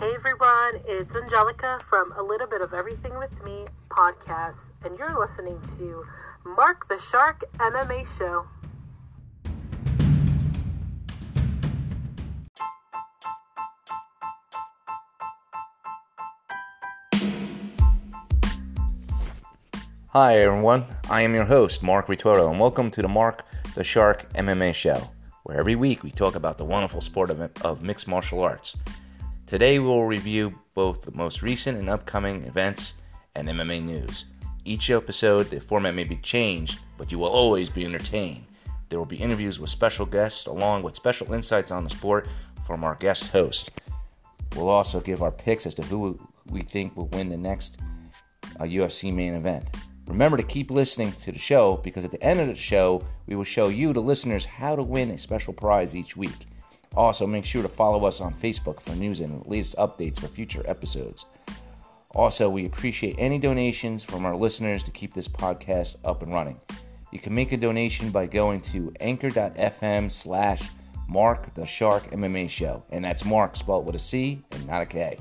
[0.00, 5.18] Hey everyone, it's Angelica from A Little Bit of Everything with Me podcast, and you're
[5.18, 6.04] listening to
[6.46, 8.46] Mark the Shark MMA Show.
[20.10, 23.44] Hi everyone, I am your host, Mark Ritordo, and welcome to the Mark
[23.74, 25.10] the Shark MMA Show,
[25.42, 28.76] where every week we talk about the wonderful sport of, of mixed martial arts.
[29.48, 32.98] Today we will review both the most recent and upcoming events
[33.34, 34.26] and MMA news.
[34.66, 38.44] Each episode, the format may be changed, but you will always be entertained.
[38.90, 42.28] There will be interviews with special guests along with special insights on the sport
[42.66, 43.70] from our guest host.
[44.54, 47.80] We'll also give our picks as to who we think will win the next
[48.60, 49.64] uh, UFC main event.
[50.06, 53.34] Remember to keep listening to the show because at the end of the show, we
[53.34, 56.44] will show you, the listeners, how to win a special prize each week.
[56.94, 60.62] Also, make sure to follow us on Facebook for news and latest updates for future
[60.66, 61.26] episodes.
[62.12, 66.60] Also, we appreciate any donations from our listeners to keep this podcast up and running.
[67.12, 70.68] You can make a donation by going to anchor.fm slash
[71.08, 72.82] Mark the Shark MMA Show.
[72.90, 75.18] And that's Mark spelled with a C and not a K.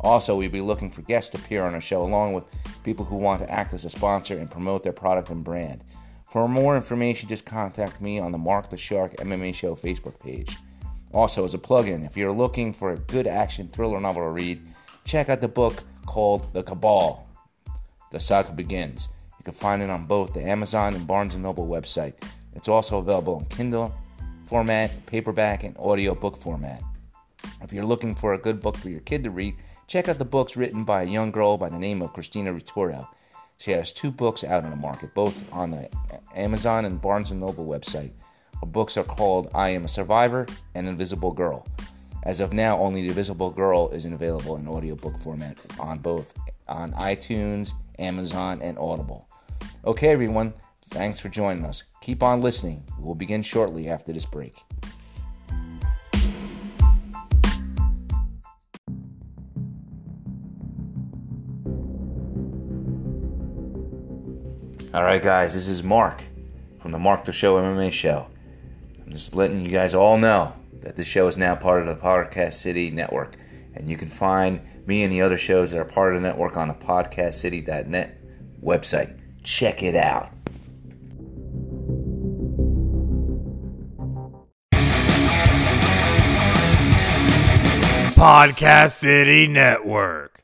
[0.00, 2.44] Also, we'll be looking for guests to appear on our show along with
[2.84, 5.84] people who want to act as a sponsor and promote their product and brand.
[6.30, 10.56] For more information, just contact me on the Mark the Shark MMA Show Facebook page.
[11.12, 14.60] Also, as a plug-in, if you're looking for a good action thriller novel to read,
[15.04, 17.26] check out the book called The Cabal.
[18.10, 19.08] The Saga Begins.
[19.38, 22.14] You can find it on both the Amazon and Barnes & Noble website.
[22.54, 23.94] It's also available in Kindle
[24.50, 26.82] format, paperback, and audio book format.
[27.62, 29.54] If you're looking for a good book for your kid to read,
[29.86, 33.06] check out the books written by a young girl by the name of Christina Ritordo.
[33.58, 35.88] She has two books out in the market, both on the
[36.34, 38.10] Amazon and Barnes & Noble website.
[38.60, 41.66] Her books are called I Am a Survivor and Invisible Girl.
[42.24, 46.34] As of now, only The Invisible Girl is available in audiobook format on both
[46.68, 49.26] on iTunes, Amazon, and Audible.
[49.86, 50.52] Okay, everyone,
[50.90, 51.84] thanks for joining us.
[52.02, 52.84] Keep on listening.
[52.98, 54.62] We will begin shortly after this break.
[64.92, 66.22] All right, guys, this is Mark
[66.78, 68.26] from the Mark the Show MMA Show.
[69.10, 72.00] I'm just letting you guys all know that this show is now part of the
[72.00, 73.34] Podcast City Network.
[73.74, 76.56] And you can find me and the other shows that are part of the network
[76.56, 78.20] on the podcastcity.net
[78.62, 79.18] website.
[79.42, 80.30] Check it out.
[88.14, 90.39] Podcast City Network.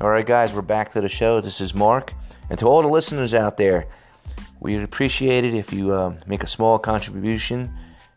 [0.00, 1.42] All right, guys, we're back to the show.
[1.42, 2.14] This is Mark.
[2.48, 3.86] And to all the listeners out there,
[4.58, 7.70] we'd appreciate it if you uh, make a small contribution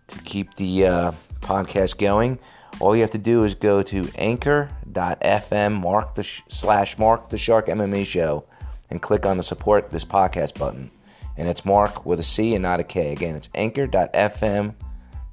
[0.08, 1.12] to keep the uh,
[1.42, 2.40] podcast going.
[2.80, 7.38] All you have to do is go to anchor.fm mark the sh- slash mark the
[7.38, 8.46] shark MMA show
[8.90, 10.90] and click on the support this podcast button.
[11.36, 13.12] And it's Mark with a C and not a K.
[13.12, 14.76] Again, it's anchor.fm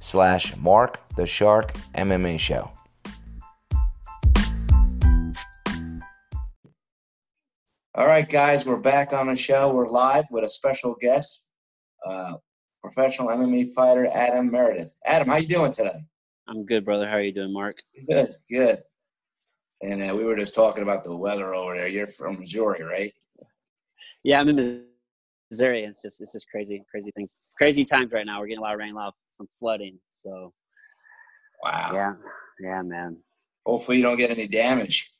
[0.00, 2.72] slash mark the shark MMA show.
[8.00, 9.70] All right, guys, we're back on the show.
[9.74, 11.50] We're live with a special guest,
[12.02, 12.36] uh,
[12.80, 14.96] professional MMA fighter Adam Meredith.
[15.04, 16.02] Adam, how you doing today?
[16.48, 17.06] I'm good, brother.
[17.06, 17.76] How are you doing, Mark?
[18.08, 18.78] Good, good.
[19.82, 21.88] And uh, we were just talking about the weather over there.
[21.88, 23.12] You're from Missouri, right?
[24.22, 24.86] Yeah, I'm in
[25.50, 25.84] Missouri.
[25.84, 28.40] It's just it's just crazy, crazy things, crazy times right now.
[28.40, 29.98] We're getting a lot of rain, a lot of some flooding.
[30.08, 30.54] So,
[31.62, 31.90] wow.
[31.92, 32.14] Yeah,
[32.60, 33.18] yeah, man.
[33.66, 35.12] Hopefully, you don't get any damage.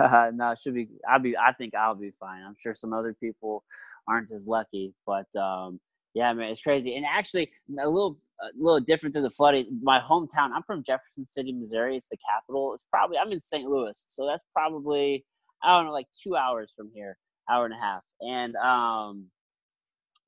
[0.34, 0.88] no, it should be.
[1.08, 1.36] I'll be.
[1.36, 2.42] I think I'll be fine.
[2.46, 3.64] I'm sure some other people
[4.08, 5.80] aren't as lucky, but um,
[6.14, 6.96] yeah, man, it's crazy.
[6.96, 9.80] And actually, a little, a little different than the flooding.
[9.82, 10.50] My hometown.
[10.54, 11.96] I'm from Jefferson City, Missouri.
[11.96, 12.72] It's the capital.
[12.72, 13.18] It's probably.
[13.18, 13.68] I'm in St.
[13.68, 15.24] Louis, so that's probably.
[15.62, 17.18] I don't know, like two hours from here,
[17.50, 19.26] hour and a half, and um,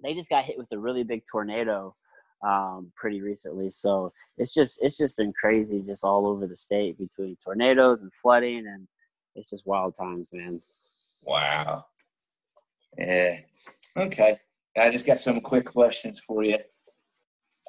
[0.03, 1.95] they just got hit with a really big tornado
[2.47, 3.71] um, pretty recently.
[3.71, 8.11] So it's just it's just been crazy, just all over the state between tornadoes and
[8.21, 8.87] flooding and
[9.35, 10.61] it's just wild times, man.
[11.23, 11.87] Wow.
[12.99, 13.39] Yeah.
[13.97, 14.37] Okay.
[14.77, 16.59] I just got some quick questions for you.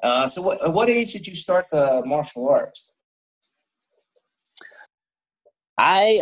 [0.02, 2.94] Uh, so, what what age did you start the martial arts?
[5.78, 6.22] I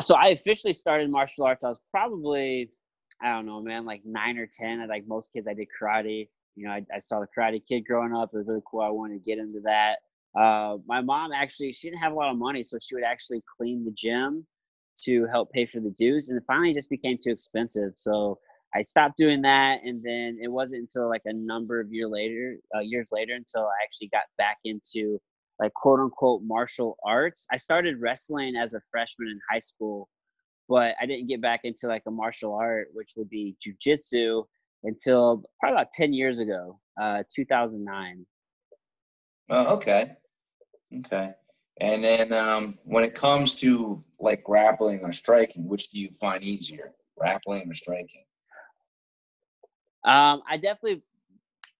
[0.00, 1.64] so I officially started martial arts.
[1.64, 2.70] I was probably
[3.22, 4.80] I don't know, man, like nine or ten.
[4.80, 6.28] I, Like most kids, I did karate.
[6.56, 8.30] You know, I, I saw the Karate Kid growing up.
[8.32, 8.80] It was really cool.
[8.80, 9.98] I wanted to get into that.
[10.38, 13.42] Uh, my mom actually, she didn't have a lot of money, so she would actually
[13.56, 14.46] clean the gym
[15.04, 16.28] to help pay for the dues.
[16.28, 17.92] And it finally just became too expensive.
[17.96, 18.38] So
[18.74, 22.56] I stopped doing that, and then it wasn't until like a number of year later,
[22.74, 25.20] uh, years later, until I actually got back into
[25.58, 27.46] like quote unquote martial arts.
[27.52, 30.08] I started wrestling as a freshman in high school,
[30.68, 34.44] but I didn't get back into like a martial art, which would be jujitsu,
[34.84, 38.24] until probably about ten years ago, uh, 2009.
[39.50, 40.16] Oh, okay,
[40.98, 41.32] okay.
[41.80, 46.42] And then um, when it comes to like grappling or striking, which do you find
[46.42, 48.24] easier, grappling or striking?
[50.04, 51.02] Um, I definitely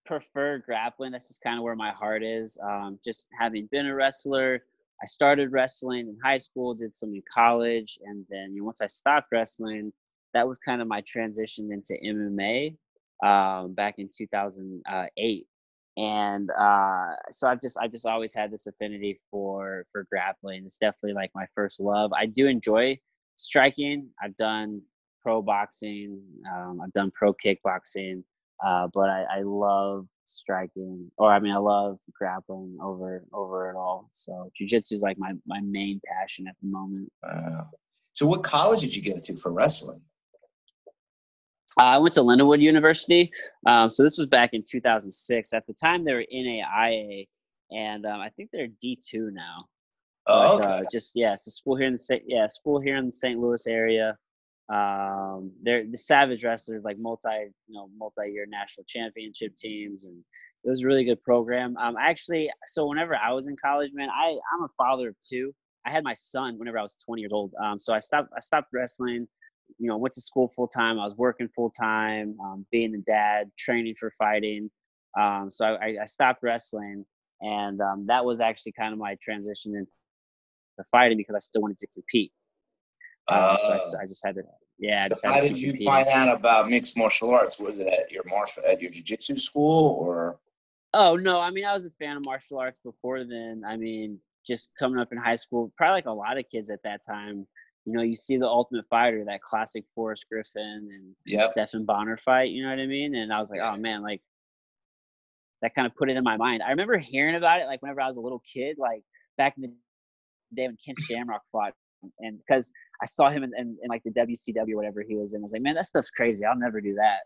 [0.05, 1.11] prefer grappling.
[1.11, 2.57] That's just kind of where my heart is.
[2.63, 4.63] Um, just having been a wrestler,
[5.01, 8.81] I started wrestling in high school, did some in college, and then you know, once
[8.81, 9.93] I stopped wrestling,
[10.33, 12.75] that was kind of my transition into MMA
[13.23, 15.47] um, back in 2008.
[15.97, 20.63] And uh, so I've just I've just always had this affinity for for grappling.
[20.65, 22.11] It's definitely like my first love.
[22.13, 22.97] I do enjoy
[23.35, 24.07] striking.
[24.23, 24.81] I've done
[25.21, 26.21] pro boxing.
[26.53, 28.23] Um, I've done pro kickboxing,
[28.65, 33.75] uh, but I, I love striking, or I mean, I love grappling over over it
[33.75, 34.07] all.
[34.11, 37.11] So jujitsu is like my my main passion at the moment.
[37.23, 37.69] Wow.
[38.13, 40.01] So, what college did you go to for wrestling?
[41.79, 43.31] Uh, I went to Lindenwood University.
[43.65, 45.53] Um, so this was back in 2006.
[45.53, 47.27] At the time, they were NAIA,
[47.71, 49.65] and um, I think they're D2 now.
[50.27, 50.73] Oh, But, okay.
[50.79, 53.39] uh, just yeah, it's a school here in the yeah school here in the St.
[53.39, 54.17] Louis area.
[54.71, 57.29] Um, they're the Savage Wrestlers, like multi
[57.67, 60.23] you know multi year national championship teams, and
[60.63, 61.75] it was a really good program.
[61.77, 65.53] Um, actually, so whenever I was in college, man, I I'm a father of two.
[65.85, 67.53] I had my son whenever I was 20 years old.
[67.61, 69.27] Um, so I stopped I stopped wrestling.
[69.77, 70.99] You know, went to school full time.
[70.99, 74.69] I was working full time, um, being a dad, training for fighting.
[75.19, 77.05] Um, so I, I- stopped wrestling,
[77.41, 79.91] and um, that was actually kind of my transition into
[80.91, 82.31] fighting because I still wanted to compete.
[83.27, 83.99] Um, so I, Oh.
[84.01, 84.41] I just had to,
[84.79, 85.07] yeah.
[85.13, 87.59] So how did you find out about mixed martial arts?
[87.59, 90.39] Was it at your martial at your jiu-jitsu school or?
[90.93, 93.63] Oh no, I mean I was a fan of martial arts before then.
[93.65, 96.81] I mean, just coming up in high school, probably like a lot of kids at
[96.83, 97.47] that time.
[97.85, 101.51] You know, you see the Ultimate Fighter, that classic Forrest Griffin and Yep.
[101.51, 102.51] Stephan Bonnar fight.
[102.51, 103.15] You know what I mean?
[103.15, 104.21] And I was like, oh man, like
[105.61, 106.61] that kind of put it in my mind.
[106.63, 109.03] I remember hearing about it like whenever I was a little kid, like
[109.37, 109.73] back in the
[110.53, 111.73] day when Ken Shamrock fought,
[112.19, 115.41] and because I saw him in, in, in like the WCW whatever he was in,
[115.41, 116.45] I was like, man, that stuff's crazy.
[116.45, 117.19] I'll never do that.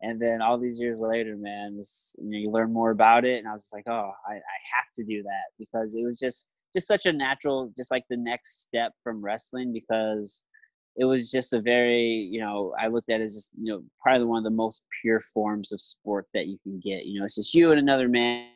[0.00, 3.38] And then all these years later, man, this, you know, you learn more about it,
[3.38, 6.18] and I was just like, oh, I, I have to do that because it was
[6.18, 10.42] just just such a natural, just like the next step from wrestling because
[10.96, 13.82] it was just a very, you know, I looked at it as just, you know,
[14.02, 17.06] probably one of the most pure forms of sport that you can get.
[17.06, 18.48] You know, it's just you and another man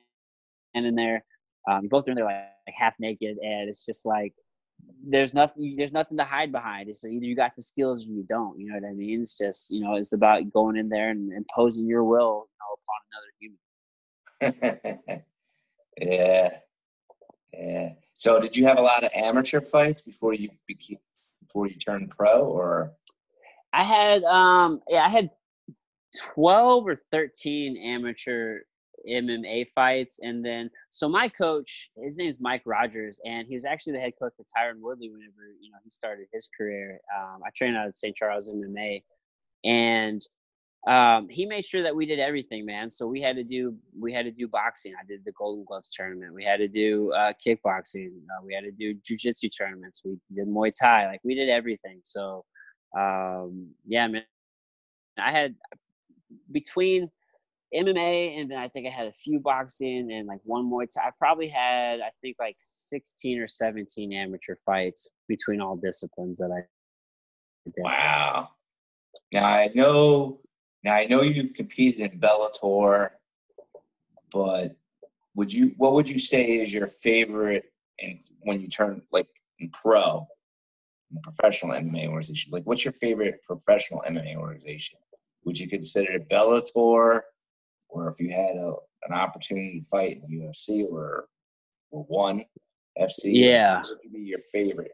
[0.75, 1.25] and in there.
[1.71, 4.33] Um, both are in there like, like half naked, and it's just like
[5.09, 6.89] there's nothing there's nothing to hide behind.
[6.89, 8.59] It's either you got the skills or you don't.
[8.59, 9.23] You know what I mean?
[9.23, 12.77] It's just you know it's about going in there and imposing your will you know,
[12.79, 15.25] upon another human.
[16.01, 16.51] yeah,
[17.53, 18.06] yeah.
[18.17, 20.99] So did you have a lot of amateur fights before you became
[21.41, 22.93] before you turned pro, or?
[23.73, 25.31] I had um yeah I had
[26.19, 28.61] twelve or thirteen amateur
[29.09, 33.67] MMA fights, and then so my coach his name is Mike Rogers, and he was
[33.67, 36.99] actually the head coach for Tyron Woodley whenever you know he started his career.
[37.17, 38.17] Um, I trained out of St.
[38.17, 39.03] Charles MMA,
[39.65, 40.23] and
[40.87, 42.89] um, he made sure that we did everything, man.
[42.89, 44.95] So we had to do we had to do boxing.
[44.95, 46.33] I did the Golden Gloves tournament.
[46.33, 48.09] We had to do uh, kickboxing.
[48.09, 50.03] Uh, we had to do jujitsu tournaments.
[50.05, 51.07] We did Muay Thai.
[51.09, 52.01] Like we did everything.
[52.05, 52.45] So
[52.97, 54.23] um, yeah, man.
[55.19, 55.57] I had
[56.53, 57.11] between
[57.75, 61.09] MMA and then I think I had a few boxing and like one Muay Thai.
[61.09, 66.53] I probably had I think like sixteen or seventeen amateur fights between all disciplines that
[66.53, 66.63] I
[67.65, 67.83] did.
[67.83, 68.51] Wow.
[69.33, 70.39] Now I know.
[70.85, 73.11] Now I know you've competed in Bellator,
[74.33, 74.77] but
[75.35, 75.75] would you?
[75.77, 77.65] What would you say is your favorite?
[78.01, 79.29] And when you turn like
[79.59, 80.27] in pro,
[81.11, 84.99] in professional MMA organization, like what's your favorite professional MMA organization?
[85.45, 87.21] Would you consider it Bellator,
[87.89, 88.73] or if you had a,
[89.09, 91.29] an opportunity to fight in UFC or
[91.91, 92.45] or one
[93.01, 93.33] FC?
[93.33, 93.83] Yeah.
[93.83, 94.93] what would be your favorite?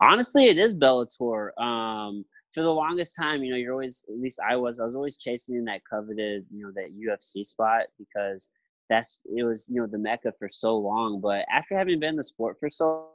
[0.00, 4.38] honestly it is bellator um for the longest time you know you're always at least
[4.48, 8.50] i was i was always chasing in that coveted you know that ufc spot because
[8.88, 12.16] that's it was you know the mecca for so long but after having been in
[12.16, 13.08] the sport for so,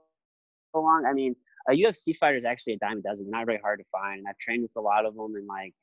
[0.73, 1.35] so long i mean
[1.69, 4.19] a ufc fighter is actually a dime a dozen They're not very hard to find
[4.19, 5.73] and i've trained with a lot of them and like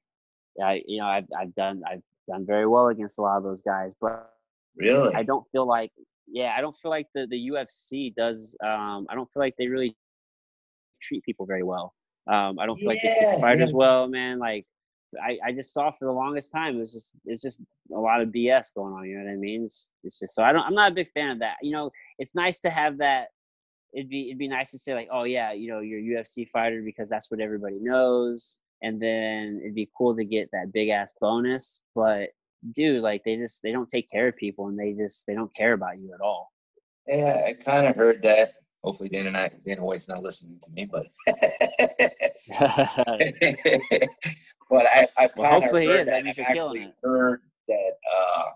[0.56, 3.62] yeah you know i've, I've done i've done very well against a lot of those
[3.62, 4.30] guys but
[4.76, 5.14] Really?
[5.14, 5.92] I don't feel like
[6.26, 9.68] yeah, I don't feel like the the UFC does um I don't feel like they
[9.68, 9.96] really
[11.02, 11.94] treat people very well.
[12.30, 13.76] Um I don't feel like they Yeah, the fighters yeah.
[13.76, 14.38] well, man.
[14.38, 14.66] Like
[15.22, 17.60] I, I just saw for the longest time it was just it's just
[17.94, 19.04] a lot of BS going on.
[19.04, 19.64] You know what I mean?
[19.64, 21.56] It's, it's just so I don't I'm not a big fan of that.
[21.62, 23.28] You know, it's nice to have that.
[23.92, 26.48] It'd be it'd be nice to say like, oh yeah, you know, you're a UFC
[26.48, 30.88] fighter because that's what everybody knows, and then it'd be cool to get that big
[30.88, 31.82] ass bonus.
[31.94, 32.30] But
[32.72, 35.54] dude, like they just they don't take care of people and they just they don't
[35.54, 36.50] care about you at all.
[37.06, 38.50] Yeah, I kind of heard that.
[38.84, 41.06] Hopefully, Dana not, Dana White's not listening to me, but
[44.70, 46.06] but I, I've Well, kind of hopefully he heard is.
[46.06, 46.12] that.
[46.12, 47.92] That means I've actually heard that.
[48.14, 48.50] Uh,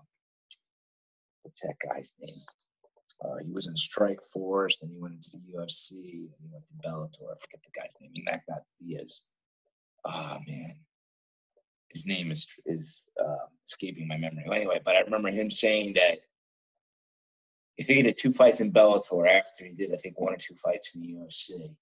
[1.41, 2.35] what's that guy's name?
[3.25, 6.67] Uh, he was in Strike Force, and he went into the UFC, and he went
[6.67, 7.33] to Bellator.
[7.33, 8.13] I forget the guy's name.
[8.31, 9.25] Out Diaz.
[10.05, 10.75] Oh man,
[11.91, 14.43] his name is is uh, escaping my memory.
[14.45, 16.19] Anyway, but I remember him saying that
[17.79, 20.37] I think he did two fights in Bellator after he did, I think, one or
[20.37, 21.75] two fights in the UFC.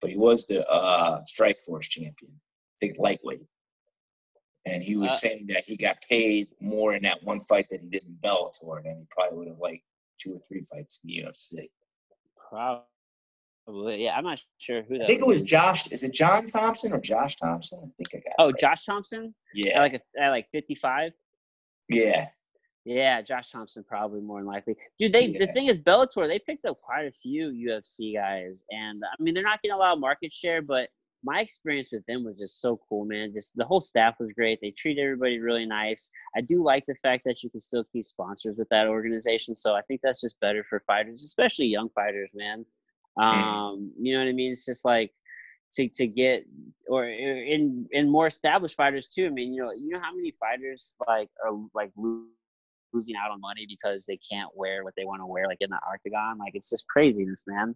[0.00, 3.46] But he was the uh, Strike Force champion, I think lightweight.
[4.66, 7.80] And he was Uh, saying that he got paid more in that one fight that
[7.80, 9.84] he did in Bellator than he probably would have liked
[10.18, 11.70] two or three fights in the UFC.
[12.50, 14.16] Probably, yeah.
[14.16, 15.04] I'm not sure who that.
[15.04, 15.48] I think it was be.
[15.48, 15.92] Josh.
[15.92, 17.78] Is it John Thompson or Josh Thomson?
[17.84, 18.32] I think I got.
[18.32, 18.58] it Oh, right.
[18.58, 19.26] Josh Thomson.
[19.26, 21.12] At Yeah, like a, at like 55.
[21.90, 22.26] yeah,
[22.84, 24.76] Yeah, Josh Thomson probably more than likely.
[24.98, 29.02] Dude, they the thing is Bellator, they picked up quite a few UFC guys, and
[29.04, 30.88] I mean they're not getting a lot of market share, but
[31.26, 33.32] my experience with them was just so cool, man.
[33.32, 34.58] Just the whole staff was great.
[34.60, 36.10] They treat everybody really nice.
[36.36, 39.74] I do like the fact that you can still keep sponsors with that organization, so
[39.74, 42.66] I think that's just better for fighters, especially young fighters, man.
[43.16, 44.50] Um, you know what I mean?
[44.50, 45.12] It's just like
[45.74, 46.44] to to get
[46.88, 49.26] or in in more established fighters too.
[49.26, 51.90] I mean, you know, you know how many fighters like are like
[52.94, 55.70] losing out on money because they can't wear what they want to wear, like in
[55.70, 56.38] the octagon.
[56.38, 57.74] Like it's just craziness, man.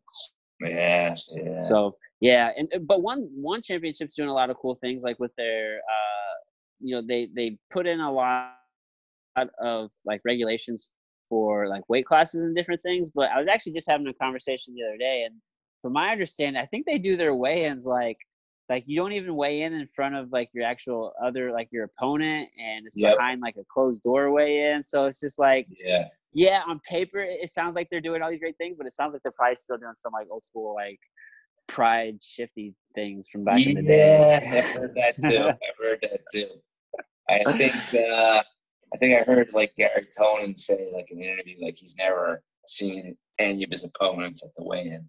[0.61, 1.59] yeah, yeah.
[1.59, 5.19] So yeah, and uh, but one one championship's doing a lot of cool things, like
[5.19, 6.35] with their uh,
[6.81, 8.55] you know, they they put in a lot
[9.61, 10.93] of like regulations
[11.29, 13.11] for like weight classes and different things.
[13.15, 15.37] But I was actually just having a conversation the other day, and
[15.83, 18.17] from my understanding, I think they do their weigh-ins like
[18.69, 21.85] like you don't even weigh in in front of like your actual other like your
[21.85, 23.17] opponent, and it's Yep.
[23.17, 24.83] behind like a closed door weigh-in.
[24.83, 28.39] So it's just like yeah, yeah, on paper it sounds like they're doing all these
[28.39, 31.01] great things, but it sounds like they're probably still doing some like old school like
[31.67, 34.59] pride shifty things from back in the yeah, day.
[34.59, 35.49] I've heard that too.
[35.49, 36.49] I've heard that too.
[37.31, 38.43] I think uh,
[38.95, 42.43] I think I heard like Garry Tonon say like in an interview like he's never
[42.67, 45.09] seen any of his opponents at the weigh-in.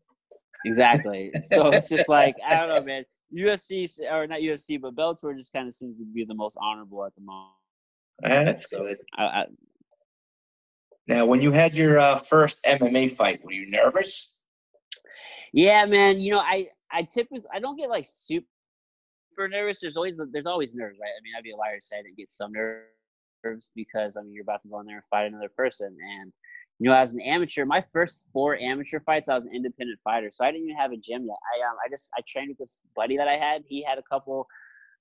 [0.65, 1.31] exactly.
[1.41, 3.03] So it's just like I don't know, man.
[3.35, 7.05] UFC or not UFC, but Bellator just kind of seems to be the most honorable
[7.05, 7.53] at the moment.
[8.21, 8.97] That's good.
[9.17, 9.45] I, I,
[11.07, 14.39] Now, when you had your uh, first MMA fight, were you nervous?
[15.53, 16.19] yeah, man.
[16.19, 18.45] You know, I I typically I don't get like super
[19.37, 19.79] nervous.
[19.79, 21.09] There's always there's always nerves, right?
[21.09, 24.21] I mean, I'd be a liar to say I didn't get some nerves because I
[24.21, 26.33] mean you're about to go in there and fight another person, and
[26.79, 30.29] you know, as an amateur, my first four amateur fights, I was an independent fighter,
[30.31, 31.37] so I didn't even have a gym yet.
[31.53, 33.63] I um I just I trained with this buddy that I had.
[33.67, 34.47] He had a couple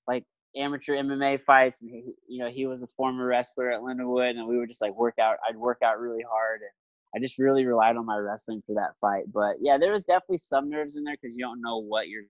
[0.05, 0.25] like
[0.57, 4.47] amateur MMA fights, and he, you know he was a former wrestler at Lindenwood, and
[4.47, 5.37] we would just like work out.
[5.47, 6.69] I'd work out really hard, and
[7.15, 9.31] I just really relied on my wrestling for that fight.
[9.33, 12.23] But yeah, there was definitely some nerves in there because you don't know what you're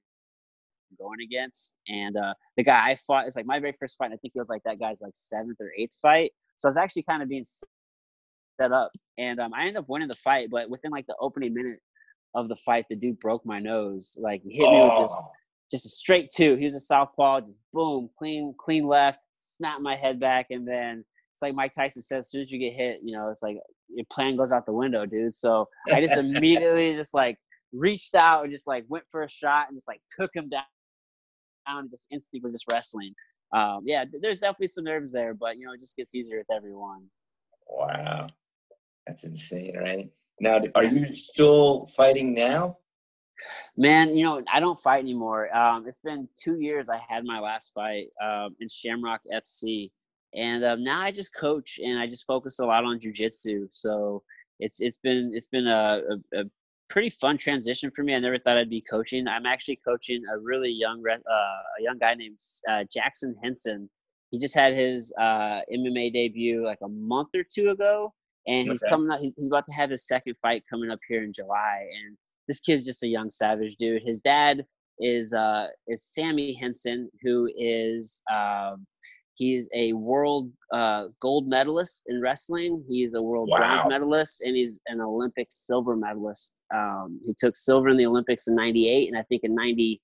[0.98, 1.75] going against.
[1.88, 4.12] And uh, the guy I fought is like my very first fight.
[4.13, 6.32] I think it was like that guy's like seventh or eighth fight.
[6.58, 7.46] So I was actually kind of being
[8.60, 10.50] set up, and um, I ended up winning the fight.
[10.50, 11.80] But within like the opening minute
[12.36, 14.18] of the fight, the dude broke my nose.
[14.20, 15.32] Like he hit me with this Oh,
[15.72, 16.56] just a straight two.
[16.56, 21.04] He was a southpaw, just boom, clean, clean left, snap my head back, and then
[21.34, 23.58] it's like Mike Tyson says, as soon as you get hit, you know, it's like
[23.88, 25.34] your plan goes out the window, dude.
[25.34, 27.38] So I just immediately just like
[27.72, 30.63] reached out and just like went for a shot and just like took him down
[31.68, 33.13] and just instantly was just wrestling.
[33.56, 36.56] Um, yeah, there's definitely some nerves there, but you know, it just gets easier with
[36.56, 37.06] everyone.
[37.68, 38.30] wow,
[39.08, 40.10] that's insane, right?
[40.39, 42.77] Now, are you still fighting now?
[43.77, 45.56] Man, you know, I don't fight anymore.
[45.56, 49.91] Um, it's been two years I had my last fight um, in Shamrock FC.
[50.36, 53.68] And um, now I just coach and I just focus a lot on jujitsu.
[53.70, 54.24] So
[54.60, 56.01] it's it's been it's been a,
[56.34, 56.44] a, a
[56.89, 58.13] pretty fun transition for me.
[58.13, 59.27] I never thought I'd be coaching.
[59.27, 62.39] I'm actually coaching a really young uh, a young guy named
[62.70, 63.89] uh, Jackson Henson.
[64.32, 68.13] He just had his uh, MMA debut like a month or two ago,
[68.50, 68.89] and he's Okay.
[68.89, 69.22] coming up.
[69.22, 72.84] He's about to have his second fight coming up here in July, and this kid's
[72.84, 74.01] just a young savage dude.
[74.03, 74.65] His dad
[75.00, 78.86] is uh is Sammy Henson, who is um
[79.36, 82.84] he's a world uh gold medalist in wrestling.
[82.88, 86.63] He's a world bronze medalist and he's an Olympic silver medalist.
[86.74, 90.01] Um he took silver in the Olympics in 98 and I think in 96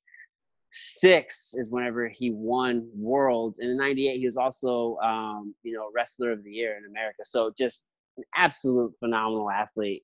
[0.72, 5.90] six is whenever he won worlds and in 98 he was also um, you know
[5.96, 7.88] wrestler of the year in america so just
[8.18, 10.04] an absolute phenomenal athlete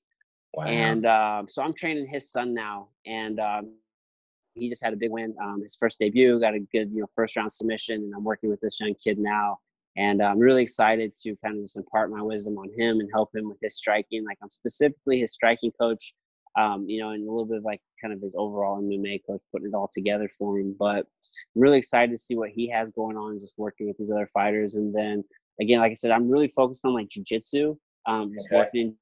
[0.54, 0.64] wow.
[0.64, 3.74] and um, so i'm training his son now and um,
[4.54, 7.06] he just had a big win um, his first debut got a good you know
[7.14, 9.58] first round submission and i'm working with this young kid now
[9.96, 13.34] and i'm really excited to kind of just impart my wisdom on him and help
[13.34, 16.14] him with his striking like i'm specifically his striking coach
[16.58, 19.40] um, you know, and a little bit of like kind of his overall MMA coach
[19.50, 20.74] putting it all together for him.
[20.78, 21.06] But
[21.56, 24.26] I'm really excited to see what he has going on, just working with these other
[24.26, 24.74] fighters.
[24.74, 25.24] And then
[25.60, 28.96] again, like I said, I'm really focused on like jujitsu, um, just working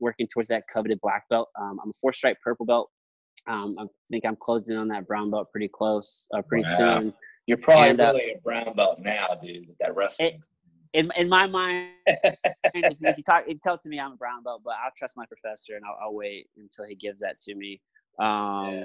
[0.00, 1.48] working towards that coveted black belt.
[1.58, 2.90] Um, I'm a four stripe purple belt.
[3.46, 7.00] Um, I think I'm closing on that brown belt pretty close, uh, pretty wow.
[7.00, 7.14] soon.
[7.46, 10.28] You're probably and, uh, really a brown belt now, dude, with that wrestling.
[10.28, 10.46] It,
[10.94, 12.36] in in my mind, if,
[12.74, 15.26] if, you talk, you tell to me I'm a brown belt, but I'll trust my
[15.26, 17.80] professor and I'll, I'll wait until he gives that to me.
[18.20, 18.84] Um, yeah.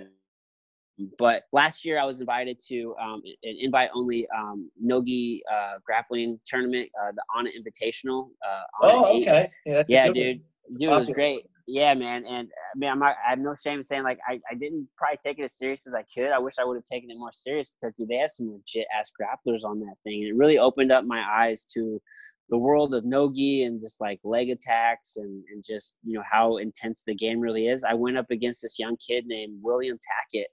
[1.17, 6.39] But last year I was invited to um, an invite only um, nogi uh, grappling
[6.45, 8.29] tournament, uh, the Onnit Invitational.
[8.45, 9.49] Uh, oh, okay.
[9.65, 10.41] Yeah, yeah dude.
[10.71, 11.45] Dude, it was great.
[11.65, 12.25] Yeah, man.
[12.25, 14.87] And I mean, I'm not, I have no shame in saying like I, I didn't
[14.97, 16.31] probably take it as serious as I could.
[16.31, 18.87] I wish I would have taken it more serious because dude, they have some legit
[18.97, 20.23] ass grapplers on that thing.
[20.23, 22.01] And it really opened up my eyes to
[22.49, 26.57] the world of nogi and just like leg attacks and, and just you know how
[26.57, 27.83] intense the game really is.
[27.83, 30.47] I went up against this young kid named William Tackett,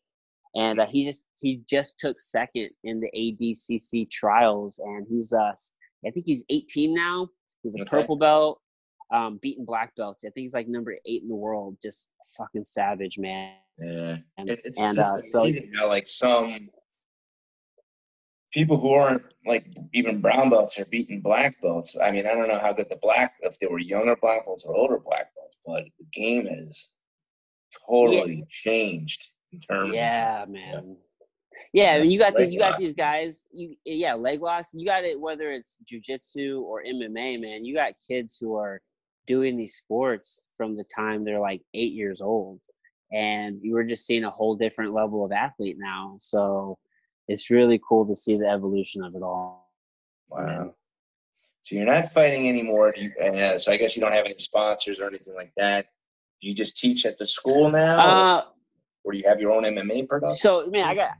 [0.56, 5.52] and uh, he just he just took second in the ADCC trials, and he's uh
[6.06, 7.28] I think he's 18 now.
[7.62, 7.90] He's a okay.
[7.90, 8.60] purple belt
[9.12, 10.24] um, beating black belts.
[10.24, 11.76] I think he's like number eight in the world.
[11.82, 13.54] Just fucking savage, man.
[13.78, 16.70] Yeah, and, it's, and uh, so how like some
[18.52, 21.96] people who aren't like even brown belts are beating black belts.
[22.02, 24.64] I mean, I don't know how good the black if they were younger black belts
[24.64, 26.94] or older black belts, but the game has
[27.86, 28.44] totally yeah.
[28.48, 29.28] changed
[29.60, 29.94] terms.
[29.94, 30.96] Yeah, man.
[31.72, 33.46] Yeah, you got the, you got these guys.
[33.52, 34.70] You yeah, leg locks.
[34.74, 37.64] You got it whether it's jujitsu or MMA, man.
[37.64, 38.80] You got kids who are
[39.26, 42.60] doing these sports from the time they're like eight years old
[43.12, 46.78] and you were just seeing a whole different level of athlete now so
[47.28, 49.72] it's really cool to see the evolution of it all
[50.28, 50.72] wow
[51.60, 55.00] so you're not fighting anymore you, uh, so i guess you don't have any sponsors
[55.00, 55.86] or anything like that
[56.40, 58.44] do you just teach at the school now uh,
[59.06, 61.12] or, do you have your own mma production so man i got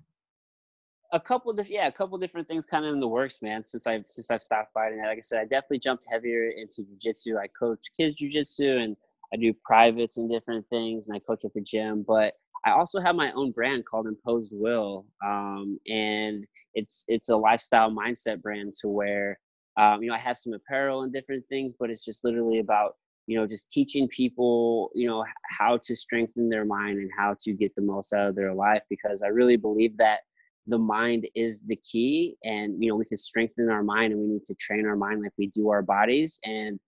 [1.12, 3.62] a couple of yeah, a couple different things kind of in the works, man.
[3.62, 7.38] Since I've since I've stopped fighting, like I said, I definitely jumped heavier into jujitsu.
[7.38, 8.96] I coach kids jujitsu and
[9.32, 12.04] I do privates and different things, and I coach at the gym.
[12.06, 17.36] But I also have my own brand called Imposed Will, um, and it's it's a
[17.36, 19.38] lifestyle mindset brand to where
[19.78, 22.96] um, you know I have some apparel and different things, but it's just literally about
[23.26, 25.24] you know just teaching people you know
[25.58, 28.82] how to strengthen their mind and how to get the most out of their life
[28.88, 30.20] because I really believe that
[30.66, 34.28] the mind is the key and you know we can strengthen our mind and we
[34.28, 36.78] need to train our mind like we do our bodies and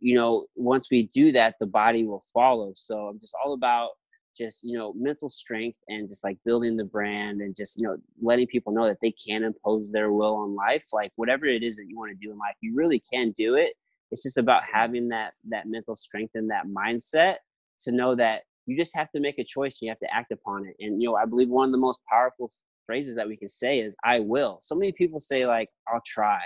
[0.00, 2.72] you know once we do that the body will follow.
[2.74, 3.90] So i'm just all about
[4.36, 7.96] just you know mental strength and just like building the brand and just you know
[8.22, 11.76] letting people know that they can impose their will on life like whatever it is
[11.76, 13.74] that you want to do in life you really can do it
[14.10, 17.36] it's just about having that that mental strength and that mindset
[17.80, 20.32] to know that you just have to make a choice and you have to act
[20.32, 22.50] upon it and you know i believe one of the most powerful
[22.88, 24.56] phrases that we can say is I will.
[24.60, 26.40] So many people say like I'll try.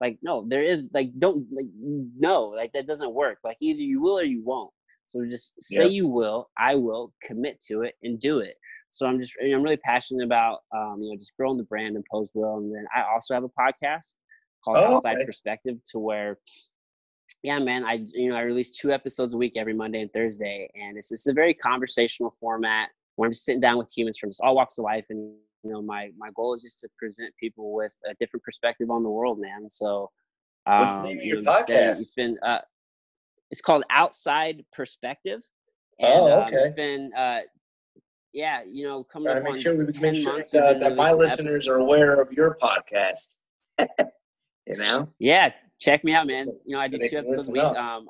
[0.00, 3.38] Like no, there is like don't like no, like that doesn't work.
[3.44, 4.72] Like either you will or you won't.
[5.04, 5.92] So just say yep.
[5.92, 8.54] you will, I will, commit to it and do it.
[8.90, 12.32] So I'm just I'm really passionate about um, you know just growing the brand Imposed
[12.34, 14.14] Will, and then I also have a podcast
[14.64, 15.26] called oh, Outside okay.
[15.26, 16.38] Perspective to where
[17.42, 20.68] yeah man i you know i release two episodes a week every monday and thursday
[20.74, 24.30] and it's just a very conversational format where i'm just sitting down with humans from
[24.30, 27.32] just all walks of life and you know my my goal is just to present
[27.38, 30.10] people with a different perspective on the world man so
[30.66, 32.00] um, what's the name of your podcast?
[32.00, 32.58] it's been uh
[33.50, 35.40] it's called outside perspective
[35.98, 37.40] and, oh okay um, it's been uh
[38.32, 41.78] yeah you know coming to make sure we make sure that, that my listeners are
[41.78, 43.36] aware of your podcast
[44.66, 45.08] you know?
[45.18, 48.08] Yeah check me out man you know i do two episodes a week um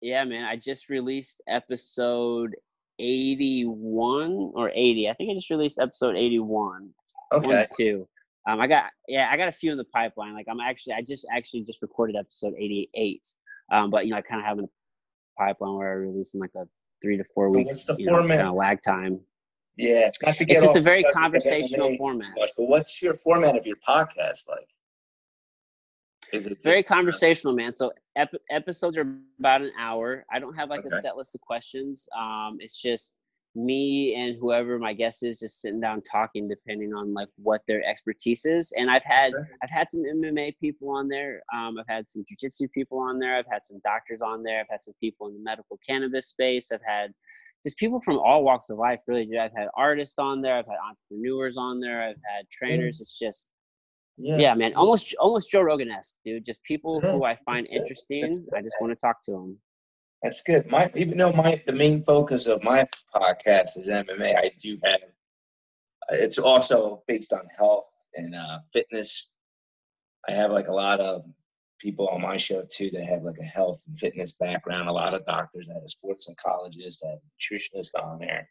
[0.00, 2.54] yeah man i just released episode
[2.98, 5.08] 81 or 80.
[5.08, 6.90] I think I just released episode 81.
[7.32, 7.66] Okay.
[7.76, 8.08] two.
[8.46, 10.34] Um, I got yeah, I got a few in the pipeline.
[10.34, 13.26] Like I'm actually, I just actually just recorded episode 88.
[13.72, 14.68] Um, but you know, I kind of have a
[15.38, 16.64] pipeline where I release in like a
[17.02, 19.20] three to four weeks, you know, kind of lag time.
[19.76, 20.18] Yeah, it's
[20.62, 22.30] just a very conversational format.
[22.38, 24.68] Much, but what's your format of your podcast like?
[26.34, 27.72] Is it very conversational, man?
[27.72, 29.06] So ep- episodes are
[29.38, 30.24] about an hour.
[30.32, 30.96] I don't have like okay.
[30.96, 32.08] a set list of questions.
[32.16, 33.14] Um, it's just
[33.56, 37.84] me and whoever my guest is just sitting down talking depending on like what their
[37.84, 38.72] expertise is.
[38.76, 41.42] And i've had i've had some mma people on there.
[41.54, 43.36] Um, i've had some jiu-jitsu people on there.
[43.36, 44.60] I've had some doctors on there.
[44.60, 46.72] I've had some people in the medical cannabis space.
[46.72, 47.12] I've had
[47.62, 49.28] just people from all walks of life really.
[49.38, 50.56] I've had artists on there.
[50.56, 52.02] I've had entrepreneurs on there.
[52.02, 53.00] I've had trainers.
[53.00, 53.50] It's just
[54.16, 58.24] yeah, yeah man almost almost joe rogan-esque dude just people who i find interesting
[58.56, 59.58] i just want to talk to them
[60.24, 60.70] that's good.
[60.70, 65.00] My even though my the main focus of my podcast is MMA, I do have
[66.12, 69.34] it's also based on health and uh, fitness.
[70.26, 71.26] I have like a lot of
[71.78, 74.88] people on my show too that have like a health and fitness background.
[74.88, 78.48] A lot of doctors, I have sports psychologists, I have a nutritionist on there.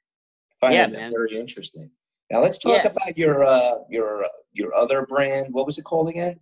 [0.51, 1.11] I find yeah, man.
[1.11, 1.89] very interesting.
[2.31, 2.89] Now let's talk yeah.
[2.89, 5.53] about your uh, your your other brand.
[5.53, 6.39] What was it called again?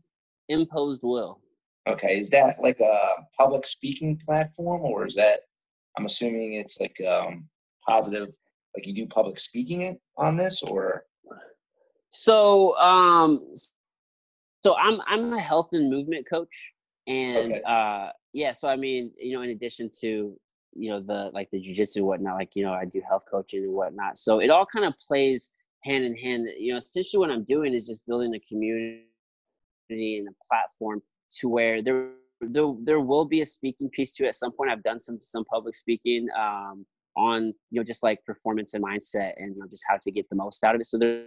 [0.50, 1.40] Imposed Will.
[1.88, 5.42] Okay, is that like a public speaking platform, or is that?
[5.98, 7.50] I'm assuming it's like um,
[7.88, 8.30] positive,
[8.76, 11.06] like you do public speaking on this, or?
[12.12, 13.50] So, um,
[14.64, 16.74] so I'm I'm a health and movement coach,
[17.08, 17.62] and okay.
[17.68, 20.38] uh, yeah, so I mean, you know, in addition to
[20.74, 23.74] you know the like the jujitsu whatnot, like you know, I do health coaching and
[23.74, 24.18] whatnot.
[24.18, 25.50] So it all kind of plays
[25.84, 26.48] hand in hand.
[26.58, 29.04] You know, essentially what I'm doing is just building a community
[29.90, 31.02] and a platform
[31.40, 32.10] to where there
[32.42, 34.72] there, there will be a speaking piece to it at some point.
[34.72, 39.34] I've done some some public speaking um, on you know just like performance and mindset
[39.38, 40.86] and you know just how to get the most out of it.
[40.86, 41.26] So there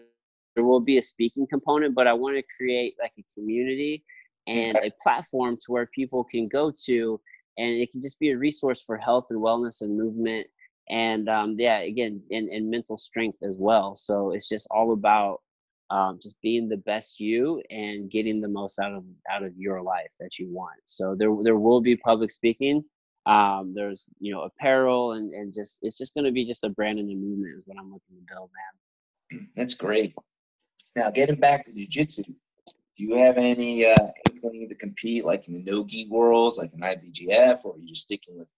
[0.55, 4.05] there will be a speaking component, but I want to create like a community
[4.47, 7.21] and a platform to where people can go to
[7.57, 10.47] and it can just be a resource for health and wellness and movement
[10.89, 15.41] and um, yeah again and, and mental strength as well so it's just all about
[15.91, 19.83] um, just being the best you and getting the most out of out of your
[19.83, 20.81] life that you want.
[20.85, 22.85] So there there will be public speaking.
[23.27, 26.69] Um, there's you know apparel and and just it's just going to be just a
[26.69, 28.51] brand and a movement is what I'm looking to build,
[29.33, 29.49] man.
[29.57, 30.15] That's great.
[30.97, 32.35] Now getting back to jiu-jitsu, do
[32.97, 37.65] you have any uh, inkling to compete like in the no-gi worlds, like an IBJJF,
[37.65, 38.51] or are you just sticking with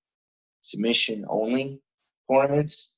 [0.60, 1.80] submission only
[2.30, 2.96] tournaments?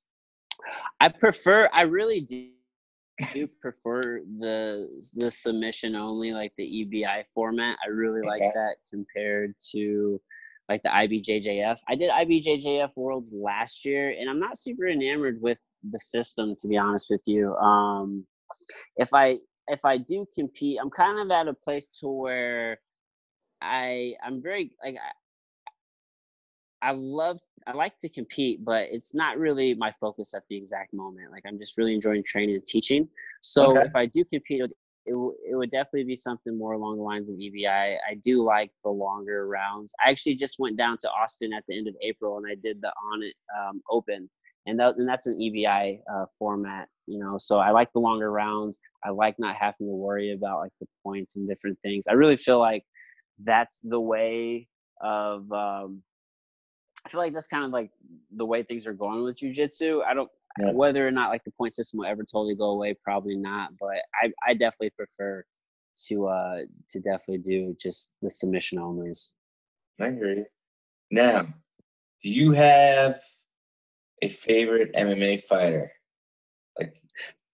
[1.01, 1.69] I prefer.
[1.75, 2.49] I really do
[3.33, 7.77] do prefer the the submission only, like the EBI format.
[7.85, 8.29] I really okay.
[8.29, 10.21] like that compared to
[10.69, 11.79] like the IBJJF.
[11.89, 15.59] I did IBJJF Worlds last year, and I'm not super enamored with
[15.91, 17.55] the system to be honest with you.
[17.57, 18.27] Um,
[18.97, 19.37] if I
[19.69, 22.79] if I do compete, I'm kind of at a place to where
[23.63, 24.97] I I'm very like
[26.83, 30.95] I love I like to compete, but it's not really my focus at the exact
[30.95, 31.31] moment.
[31.31, 33.09] Like I'm just really enjoying training and teaching.
[33.43, 33.87] So okay.
[33.87, 34.73] if I do compete, it,
[35.05, 35.15] it,
[35.51, 37.69] it would definitely be something more along the lines of EBI.
[37.69, 39.95] I do like the longer rounds.
[40.05, 42.81] I actually just went down to Austin at the end of April and I did
[42.81, 44.31] the Onnit um, Open,
[44.67, 46.89] and that, and that's an EBI uh, format.
[47.07, 48.81] You know, so I like the longer rounds.
[49.05, 52.07] I like not having to worry about like the points and different things.
[52.09, 52.85] I really feel like
[53.43, 54.69] that's the way
[55.01, 56.03] of um,
[57.05, 57.91] I feel like that's kind of like
[58.33, 60.03] the way things are going with jujitsu.
[60.05, 60.73] I don't yeah.
[60.73, 63.71] whether or not like the point system will ever totally go away, probably not.
[63.79, 65.45] But I, I definitely prefer
[66.07, 66.59] to uh
[66.89, 69.35] to definitely do just the submission onlys.
[70.01, 70.45] I you.
[71.11, 71.47] Now,
[72.23, 73.19] do you have
[74.23, 75.91] a favorite MMA fighter?
[76.79, 76.95] Like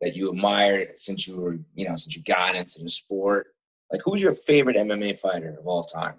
[0.01, 3.49] that you admire since you were, you know, since you got into the sport?
[3.93, 6.15] Like who's your favorite MMA fighter of all time?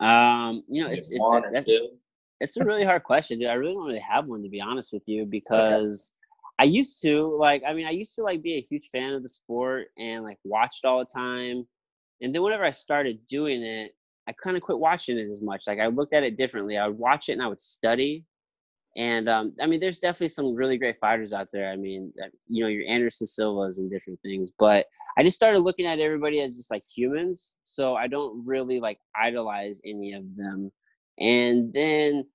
[0.00, 1.88] Um, you know, Is it's, it one it's, or two?
[2.40, 3.48] It's a really hard question, dude.
[3.48, 6.12] I really don't really have one to be honest with you because
[6.60, 6.68] okay.
[6.68, 7.62] I used to like.
[7.66, 10.38] I mean, I used to like be a huge fan of the sport and like
[10.44, 11.66] watched all the time.
[12.20, 13.92] And then whenever I started doing it,
[14.28, 15.66] I kind of quit watching it as much.
[15.66, 16.78] Like I looked at it differently.
[16.78, 18.24] I would watch it and I would study.
[18.96, 21.70] And um, I mean, there's definitely some really great fighters out there.
[21.70, 22.12] I mean,
[22.48, 24.52] you know, your Anderson Silvas and different things.
[24.56, 24.86] But
[25.18, 27.56] I just started looking at everybody as just like humans.
[27.64, 30.70] So I don't really like idolize any of them
[31.18, 32.26] and then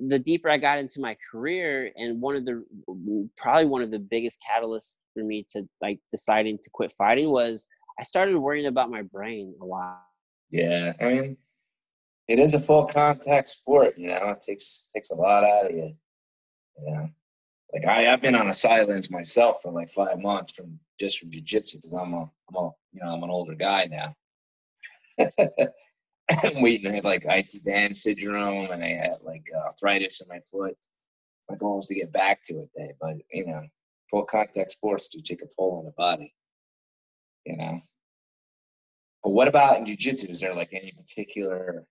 [0.00, 2.64] the deeper I got into my career, and one of the
[3.36, 7.66] probably one of the biggest catalysts for me to like deciding to quit fighting was
[7.98, 10.02] I started worrying about my brain a lot.
[10.50, 11.36] Yeah, I mean,
[12.28, 13.94] it is a full contact sport.
[13.96, 15.94] You know, it takes takes a lot out of you.
[16.86, 17.06] Yeah,
[17.72, 21.30] like I I've been on a silence myself for like five months from just from
[21.30, 24.14] jujitsu because I'm a I'm a you know I'm an older guy now.
[26.44, 26.90] I'm waiting.
[26.90, 30.76] I have like IT band syndrome and I had like arthritis in my foot.
[31.48, 33.62] My goal is to get back to it, Day, but you know,
[34.10, 36.34] full contact sports do take a toll on the body.
[37.46, 37.78] You know.
[39.22, 40.30] But what about in jiu-jitsu?
[40.30, 41.86] Is there like any particular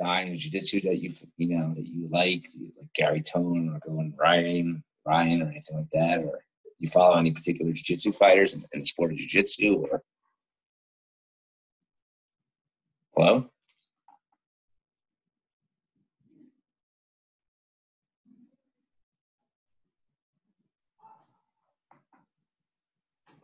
[0.00, 2.46] guy in jiu-jitsu that you you know that you like,
[2.78, 4.84] like Gary Tone or going Ryan?
[5.06, 6.40] Ryan or anything like that, or
[6.78, 10.02] you follow any particular jiu-jitsu fighters in, in the sport of jiu-jitsu or
[13.18, 13.44] hello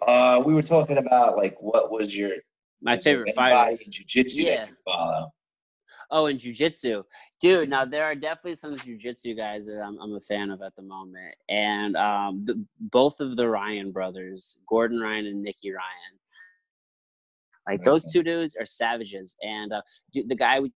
[0.07, 2.31] uh we were talking about like what was your
[2.83, 3.79] My was favorite fighter.
[3.85, 4.57] in jiu-jitsu Yeah.
[4.57, 5.33] that you follow
[6.11, 7.03] Oh, and jujitsu,
[7.41, 7.71] dude.
[7.71, 10.83] Now there are definitely some jujitsu guys that I'm, I'm a fan of at the
[10.83, 16.21] moment, and um, the, both of the Ryan brothers, Gordon Ryan and Nicky Ryan.
[17.69, 20.73] Like those two dudes are savages, and uh, the guy we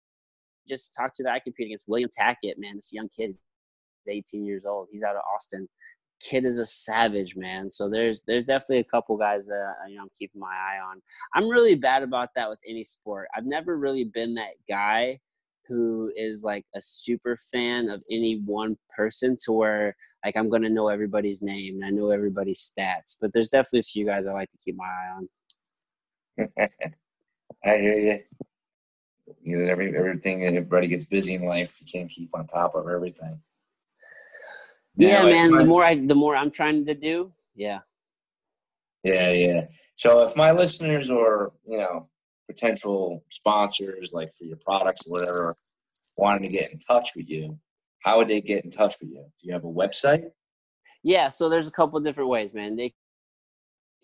[0.69, 3.43] just talked to that I compete against, William Tackett, man, this young kid, he's
[4.09, 4.89] 18 years old.
[4.91, 5.69] He's out of Austin.
[6.21, 7.71] Kid is a savage, man.
[7.71, 10.81] So there's there's definitely a couple guys that uh, you know I'm keeping my eye
[10.85, 11.01] on.
[11.35, 13.29] I'm really bad about that with any sport.
[13.37, 15.21] I've never really been that guy
[15.69, 20.71] who is like a super fan of any one person to where like I'm gonna
[20.71, 23.15] know everybody's name and I know everybody's stats.
[23.21, 25.29] But there's definitely a few guys I like to keep my eye on.
[26.39, 28.19] I hear you.
[29.43, 31.81] You know, every everything everybody gets busy in life.
[31.81, 33.39] You can't keep on top of everything.
[34.97, 35.51] Yeah, man.
[35.51, 37.81] my- The more I the more I'm trying to do, yeah.
[39.05, 39.67] Yeah, yeah.
[39.95, 42.09] So if my listeners or you know
[42.49, 45.55] potential sponsors, like for your products or whatever,
[46.17, 47.59] wanted to get in touch with you,
[48.03, 49.25] how would they get in touch with you?
[49.41, 50.31] Do you have a website?
[51.05, 52.75] Yeah, so there's a couple different ways, man.
[52.77, 52.95] They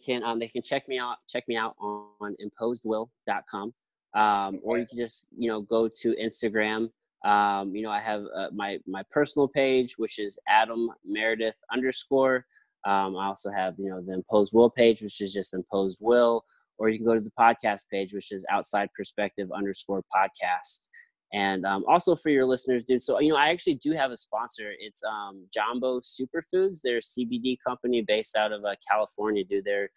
[0.04, 3.74] can um they can check me out check me out on, on imposedwill.com.
[4.14, 6.90] Um, or you can just you know go to Instagram.
[7.24, 12.46] Um, you know I have uh, my my personal page which is Adam Meredith underscore.
[12.84, 16.44] Um, I also have you know the Imposed Will page which is just Imposed Will.
[16.76, 20.88] Or you can go to the podcast page which is Outside Perspective underscore podcast.
[21.34, 23.02] And um, also for your listeners, dude.
[23.02, 24.72] So you know, I actually do have a sponsor.
[24.78, 26.80] It's um, Jambo Superfoods.
[26.82, 29.64] They're a CBD company based out of uh, California, dude.
[29.64, 29.90] They're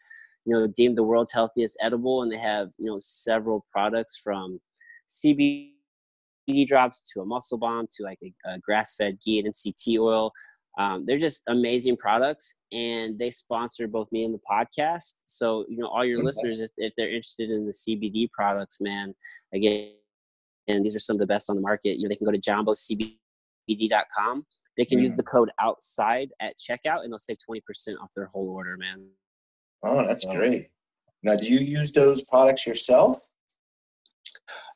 [0.45, 4.59] you know deemed the world's healthiest edible, and they have you know several products from
[5.07, 5.73] CBD
[6.65, 10.31] drops to a muscle balm to like a, a grass-fed ghee and MCT oil.
[10.79, 15.15] Um, they're just amazing products, and they sponsor both me and the podcast.
[15.27, 16.25] So you know, all your Okay.
[16.25, 19.13] listeners, if, if they're interested in the CBD products, man,
[19.53, 19.91] again
[20.67, 21.97] and these are some of the best on the market.
[21.97, 24.45] You know, they can go to jambocbd.com.
[24.77, 25.17] They can use Mm.
[25.17, 29.09] the code outside at checkout and they'll save 20% off their whole order, man.
[29.83, 30.69] Oh, that's So- great.
[31.23, 33.27] Now, do you use those products yourself?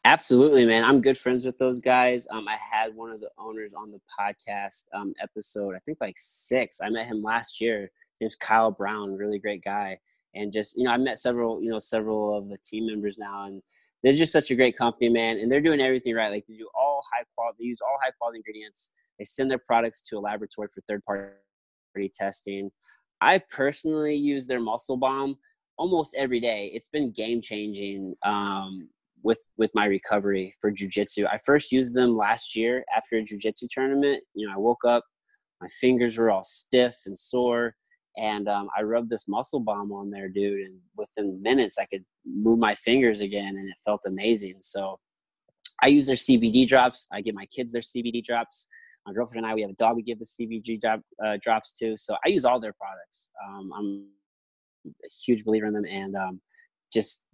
[0.04, 0.84] Absolutely, man.
[0.84, 2.26] I'm good friends with those guys.
[2.32, 6.16] Um, I had one of the owners on the podcast um, episode, I think like
[6.18, 6.82] six.
[6.82, 7.92] I met him last year.
[8.14, 10.00] His name's Kyle Brown, really great guy.
[10.34, 13.46] And just, you know, I met several, you know, several of the team members now
[13.46, 13.62] and
[14.04, 15.38] they're just such a great company, man.
[15.38, 16.32] And they're doing everything right.
[16.32, 18.94] Like they do all high quality, they use all high quality ingredients.
[19.20, 22.72] They send their products to a laboratory for third party testing.
[23.22, 25.36] I personally use their muscle balm
[25.78, 26.72] almost every day.
[26.74, 28.90] It's been game changing um,
[29.24, 31.28] with with my recovery for jujitsu.
[31.28, 34.24] I first used them last year after a jujitsu tournament.
[34.34, 35.04] You know, I woke up,
[35.62, 37.76] my fingers were all stiff and sore,
[38.18, 40.66] and um, I rubbed this muscle balm on there, dude.
[40.66, 44.58] And within minutes, I could move my fingers again, and it felt amazing.
[44.62, 45.00] So,
[45.82, 47.08] I use their CBD drops.
[47.12, 48.68] I give my kids their CBD drops.
[49.06, 51.74] My girlfriend and I, we have a dog we give the CBD drop, uh, drops
[51.80, 51.98] to.
[51.98, 53.32] So I use all their products.
[53.44, 54.06] Um, I'm
[54.86, 56.42] a huge believer in them, and um,
[56.94, 57.26] just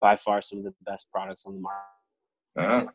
[0.00, 2.88] by far some of the best products on the market.
[2.88, 2.90] Uh,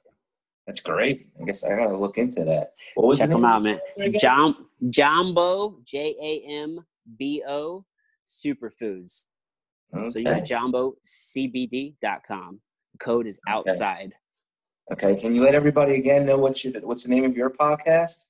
[0.65, 1.28] that's great.
[1.41, 2.73] I guess I gotta look into that.
[2.95, 3.80] What was Check the them out, man.
[4.19, 6.86] Jam, Jambo, J A M
[7.17, 7.86] B O,
[8.28, 9.24] Superfoods.
[10.10, 10.41] So you go Okay.
[10.41, 12.62] to jambocbd.com.
[12.93, 14.13] The code is outside.
[14.91, 15.15] Okay.
[15.15, 18.26] Can you let everybody again know what's your what's the name of your podcast?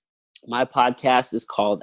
[0.45, 1.81] My podcast is called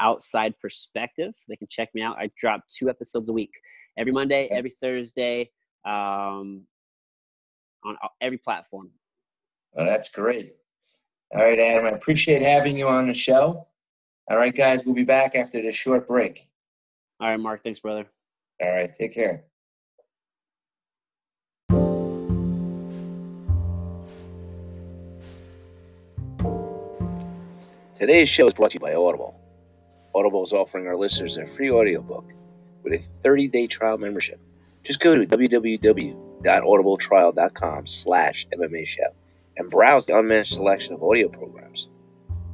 [0.00, 1.34] Outside Perspective.
[1.48, 2.16] They can check me out.
[2.18, 3.52] I drop two episodes a week,
[3.98, 4.56] every Monday, Okay.
[4.56, 5.50] every Thursday,
[5.84, 6.66] um,
[7.84, 8.90] on every platform.
[9.76, 10.56] Oh, that's great.
[11.34, 11.86] All right, Adam.
[11.86, 13.66] I appreciate having you on the show.
[14.28, 14.84] All right, guys.
[14.84, 16.40] We'll be back after this short break.
[17.20, 17.62] All right, Mark.
[17.62, 18.06] Thanks, brother.
[18.60, 18.92] All right.
[18.92, 19.44] Take care.
[27.98, 29.40] Today's show is brought to you by Audible.
[30.14, 32.30] Audible is offering our listeners a free audiobook
[32.82, 34.38] with a 30-day trial membership.
[34.82, 39.14] Just go to www.audibletrial.com slash MMA show
[39.56, 41.88] and browse the unmatched selection of audio programs.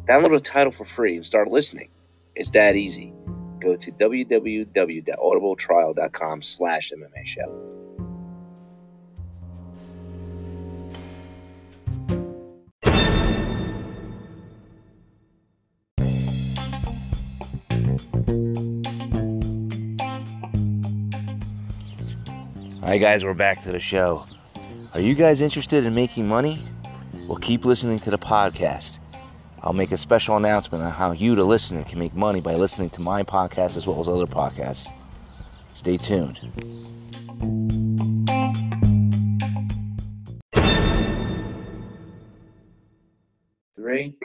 [0.06, 1.88] Download a title for free and start listening.
[2.34, 3.14] It's that easy.
[3.60, 7.78] Go to www.audibletrial.com slash MMA show.
[22.82, 24.24] All right, guys, we're back to the show.
[24.92, 26.58] Are you guys interested in making money?
[27.28, 28.98] Well, keep listening to the podcast.
[29.64, 32.90] I'll make a special announcement on how you, the listener, can make money by listening
[32.90, 34.92] to my podcast as well as other podcasts.
[35.74, 36.40] Stay tuned.
[43.76, 44.18] Three.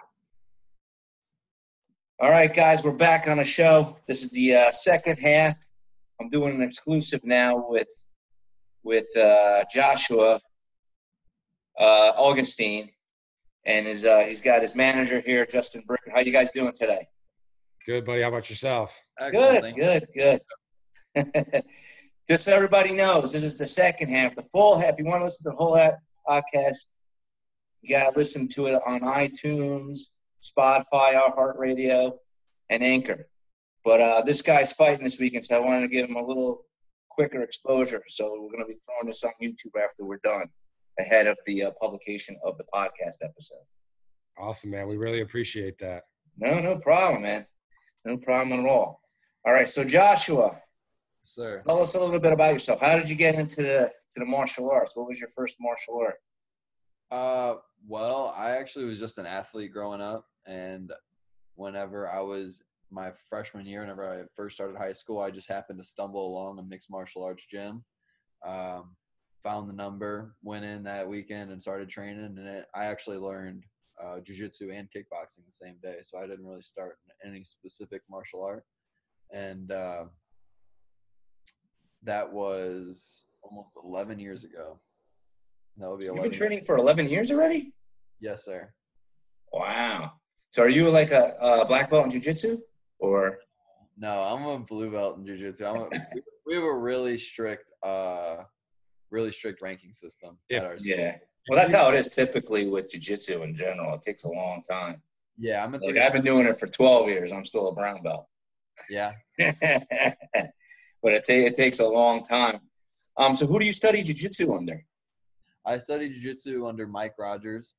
[2.19, 3.95] All right, guys, we're back on the show.
[4.07, 5.55] This is the uh, second half.
[6.19, 7.89] I'm doing an exclusive now with
[8.83, 10.39] with uh, Joshua
[11.79, 12.89] uh, Augustine,
[13.67, 16.11] and his uh, he's got his manager here, Justin Bricker.
[16.13, 17.07] How you guys doing today?
[17.85, 18.21] Good, buddy.
[18.21, 18.91] How about yourself?
[19.31, 20.41] Good, good, good.
[22.29, 24.35] Just so everybody knows, this is the second half.
[24.35, 25.95] The full half, If you want to listen to the whole ha-
[26.27, 26.95] podcast,
[27.81, 29.97] you got to listen to it on iTunes,
[30.41, 32.17] Spotify, iHeartRadio,
[32.69, 33.29] and Anchor.
[33.85, 36.65] But uh, this guy's fighting this weekend, so I wanted to give him a little
[37.09, 38.03] quicker exposure.
[38.07, 40.47] So we're going to be throwing this on YouTube after we're done,
[40.99, 43.63] ahead of the uh, publication of the podcast episode.
[44.39, 44.85] Awesome, man.
[44.87, 46.03] We really appreciate that.
[46.37, 47.43] No, no problem, man.
[48.05, 49.01] No problem at all.
[49.45, 50.55] All right, so Joshua,
[51.23, 51.61] Sir.
[51.65, 52.81] tell us a little bit about yourself.
[52.81, 54.95] How did you get into the to the martial arts?
[54.95, 56.15] What was your first martial art?
[57.09, 60.91] Uh, well, I actually was just an athlete growing up, and
[61.55, 65.79] whenever I was my freshman year, whenever I first started high school, I just happened
[65.79, 67.83] to stumble along a mixed martial arts gym.
[68.45, 68.95] Um,
[69.47, 72.25] found the number, went in that weekend, and started training.
[72.25, 73.63] And it, I actually learned
[74.03, 78.01] uh, jujitsu and kickboxing the same day, so I didn't really start in any specific
[78.09, 78.65] martial art.
[79.33, 80.05] And uh,
[82.03, 84.79] that was almost 11 years ago.
[85.77, 87.71] That would be You've been training for 11 years already?
[88.19, 88.73] Yes, sir.
[89.53, 90.11] Wow.
[90.49, 92.57] So are you like a, a black belt in jiu-jitsu
[92.99, 93.39] or
[93.97, 95.65] No, I'm a blue belt in jujitsu.
[95.69, 98.37] I'm a, we- we have a really strict, uh,
[99.11, 100.57] really strict ranking system Yeah.
[100.59, 100.95] at our school.
[100.97, 101.17] yeah.
[101.49, 103.95] Well, that's how it is typically with jiu-jitsu in general.
[103.95, 105.01] It takes a long time.
[105.37, 107.31] Yeah, I'm a like, I've been doing it for 12 years.
[107.31, 108.27] I'm still a brown belt.
[108.89, 112.59] yeah, but it, ta- it takes a long time.
[113.17, 114.79] Um, so who do you study jiu-jitsu under?
[115.65, 117.73] I studied jujitsu under Mike Rogers,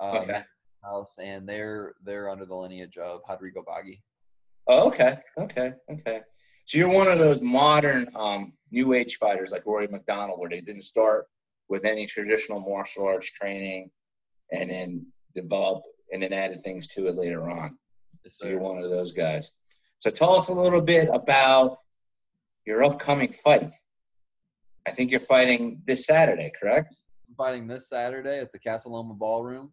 [0.00, 0.42] uh, Okay.
[0.82, 4.00] house, and they're they're under the lineage of Rodrigo Vaghi.
[4.66, 6.20] Oh, okay, okay, okay.
[6.64, 10.60] So you're one of those modern um, new age fighters like Rory MacDonald, where they
[10.60, 11.26] didn't start
[11.68, 13.90] with any traditional martial arts training,
[14.52, 17.76] and then develop and then added things to it later on.
[18.24, 19.52] Yes, So you're one of those guys.
[19.98, 21.78] So tell us a little bit about
[22.66, 23.70] your upcoming fight.
[24.86, 26.94] I think you're fighting this Saturday, correct?
[27.28, 29.72] I'm fighting this Saturday at the Casa Loma Ballroom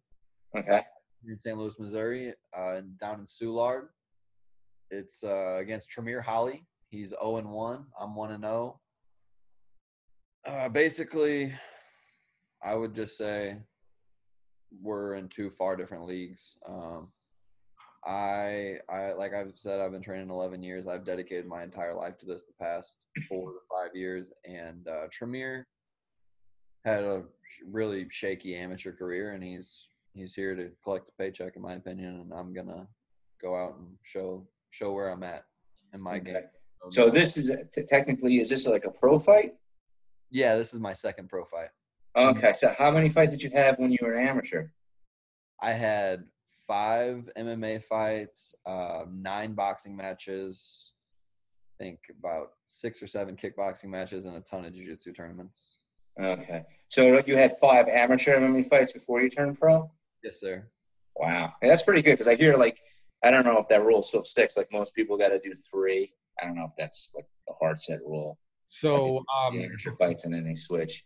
[0.58, 0.82] Okay.
[1.24, 1.58] here in St.
[1.58, 3.88] Louis, Missouri, uh, down in Soulard.
[4.90, 6.66] It's uh, against Tremere Holly.
[6.92, 7.86] He's 0 and 1.
[8.00, 8.80] I'm 1 and 0.
[10.46, 11.54] Uh, basically,
[12.62, 13.58] I would just say
[14.82, 16.58] we're in two far different leagues.
[16.68, 17.08] Um,
[18.06, 20.86] I, I, like I've said, I've been training 11 years.
[20.86, 22.98] I've dedicated my entire life to this the past
[23.30, 24.34] four to five years.
[24.44, 25.66] And uh, Tremere
[26.84, 27.24] had a
[27.66, 32.20] really shaky amateur career, and he's he's here to collect a paycheck, in my opinion.
[32.20, 32.86] And I'm gonna
[33.42, 35.46] go out and show show where I'm at
[35.94, 36.34] in my Okay.
[36.34, 36.42] game.
[36.90, 39.54] So this is t- technically is this like a pro fight?
[40.32, 41.70] yeah, this is my second pro fight.
[42.16, 42.54] Okay.
[42.54, 44.68] So how many fights did you have when you were an amateur?
[45.62, 46.24] I had
[46.68, 50.94] five MMA fights, uh, nine boxing matches,
[51.80, 55.78] I think about six or seven kickboxing matches, and a ton of jiu-jitsu tournaments.
[56.20, 56.64] Okay.
[56.88, 59.90] So you had five amateur MMA fights before you turned pro?
[60.24, 60.68] Yes, sir.
[61.16, 61.54] Wow.
[61.62, 62.78] Yeah, that's pretty good because I hear like
[63.24, 64.58] I don't know if that rule still sticks.
[64.58, 66.14] Like most people got to do three.
[66.42, 68.38] I don't know if that's like a hard set rule.
[68.70, 71.04] So, um, amateur fights and then they switch.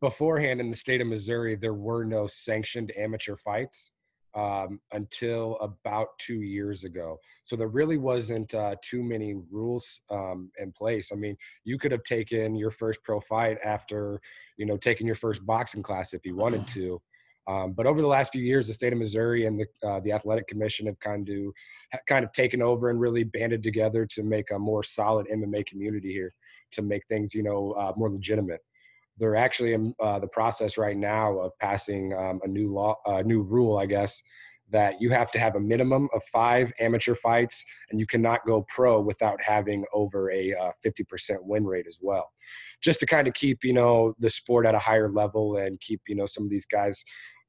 [0.00, 3.92] beforehand in the state of Missouri, there were no sanctioned amateur fights
[4.34, 7.18] um, until about two years ago.
[7.42, 11.10] So there really wasn't uh, too many rules um, in place.
[11.12, 14.20] I mean, you could have taken your first pro fight after,
[14.56, 17.00] you know, taking your first boxing class if you wanted to.
[17.48, 20.12] Um, but over the last few years, the state of Missouri and the uh, the
[20.12, 21.52] athletic commission have kind of
[21.92, 25.64] ha- kind of taken over and really banded together to make a more solid MMA
[25.66, 26.34] community here,
[26.72, 28.60] to make things you know uh, more legitimate.
[29.16, 33.22] They're actually in uh, the process right now of passing um, a new law, a
[33.22, 34.22] new rule, I guess,
[34.70, 38.66] that you have to have a minimum of five amateur fights, and you cannot go
[38.68, 42.30] pro without having over a uh, 50% win rate as well,
[42.82, 46.02] just to kind of keep you know the sport at a higher level and keep
[46.06, 47.04] you know some of these guys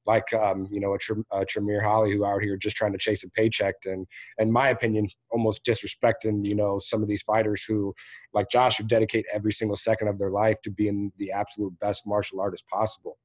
[0.10, 2.98] like um, you know a, Tr- a Tremere Holly who out here just trying to
[2.98, 4.08] chase a paycheck and
[4.40, 7.94] in my opinion almost disrespecting you know some of these fighters who
[8.34, 12.02] like Josh who dedicate every single second of their life to being the absolute best
[12.08, 13.20] martial artist possible.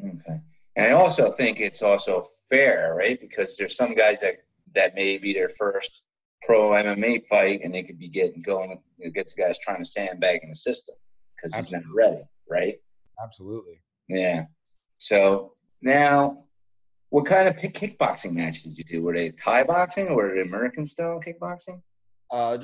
[0.00, 0.40] Okay.
[0.76, 3.20] And I also think it's also fair, right?
[3.20, 4.38] Because there's some guys that
[4.74, 6.06] that may be their first
[6.42, 10.40] pro MMA fight, and they could be getting going against the guys trying to sandbag
[10.42, 10.96] in the system
[11.36, 12.74] because he's not ready, right?
[13.22, 13.80] Absolutely.
[14.08, 14.46] Yeah.
[14.98, 15.53] So
[15.84, 16.44] now,
[17.10, 19.02] what kind of kickboxing match did you do?
[19.02, 21.80] Were they Thai boxing or were they American style kickboxing?
[22.30, 22.58] Uh,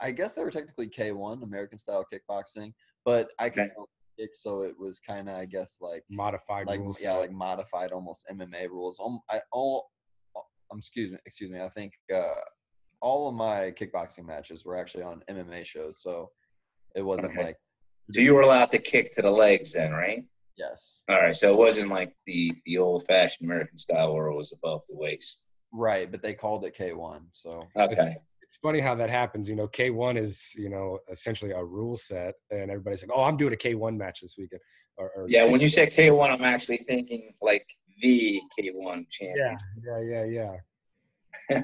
[0.00, 2.72] I guess they were technically K1, American style kickboxing,
[3.04, 3.74] but I could okay.
[4.18, 7.02] kick, so it was kind of, I guess, like modified like, rules.
[7.02, 8.98] Yeah, like modified, almost MMA rules.
[9.04, 9.90] Um, I all,
[10.36, 11.60] um, excuse me, excuse me.
[11.60, 12.40] I think uh,
[13.02, 16.30] all of my kickboxing matches were actually on MMA shows, so
[16.94, 17.46] it wasn't okay.
[17.46, 17.56] like.
[18.12, 20.24] So you were allowed to kick to the legs then, right?
[20.56, 21.00] Yes.
[21.08, 21.34] All right.
[21.34, 24.96] So it wasn't like the the old fashioned American style where it was above the
[24.96, 25.44] waist.
[25.72, 27.22] Right, but they called it K1.
[27.32, 28.16] So okay.
[28.42, 29.48] It's funny how that happens.
[29.48, 33.36] You know, K1 is you know essentially a rule set, and everybody's like, "Oh, I'm
[33.36, 34.60] doing a K1 match this weekend."
[34.96, 37.64] Or, or yeah, K- when you say K1, I'm actually thinking like
[38.02, 39.56] the K1 champion.
[39.86, 40.56] Yeah, yeah, yeah,
[41.48, 41.60] yeah.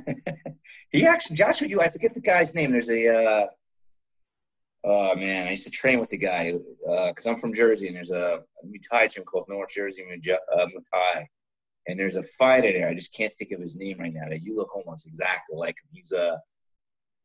[0.92, 2.70] he actually, Joshua, you I forget the guy's name.
[2.72, 3.46] There's a uh,
[4.88, 7.96] Oh man, I used to train with the guy because uh, I'm from Jersey, and
[7.96, 11.28] there's a, a Muay Thai gym called North Jersey Muay, uh, Muay Thai,
[11.88, 12.88] and there's a fighter there.
[12.88, 14.28] I just can't think of his name right now.
[14.28, 15.88] That you look almost exactly like him.
[15.92, 16.36] He's a uh,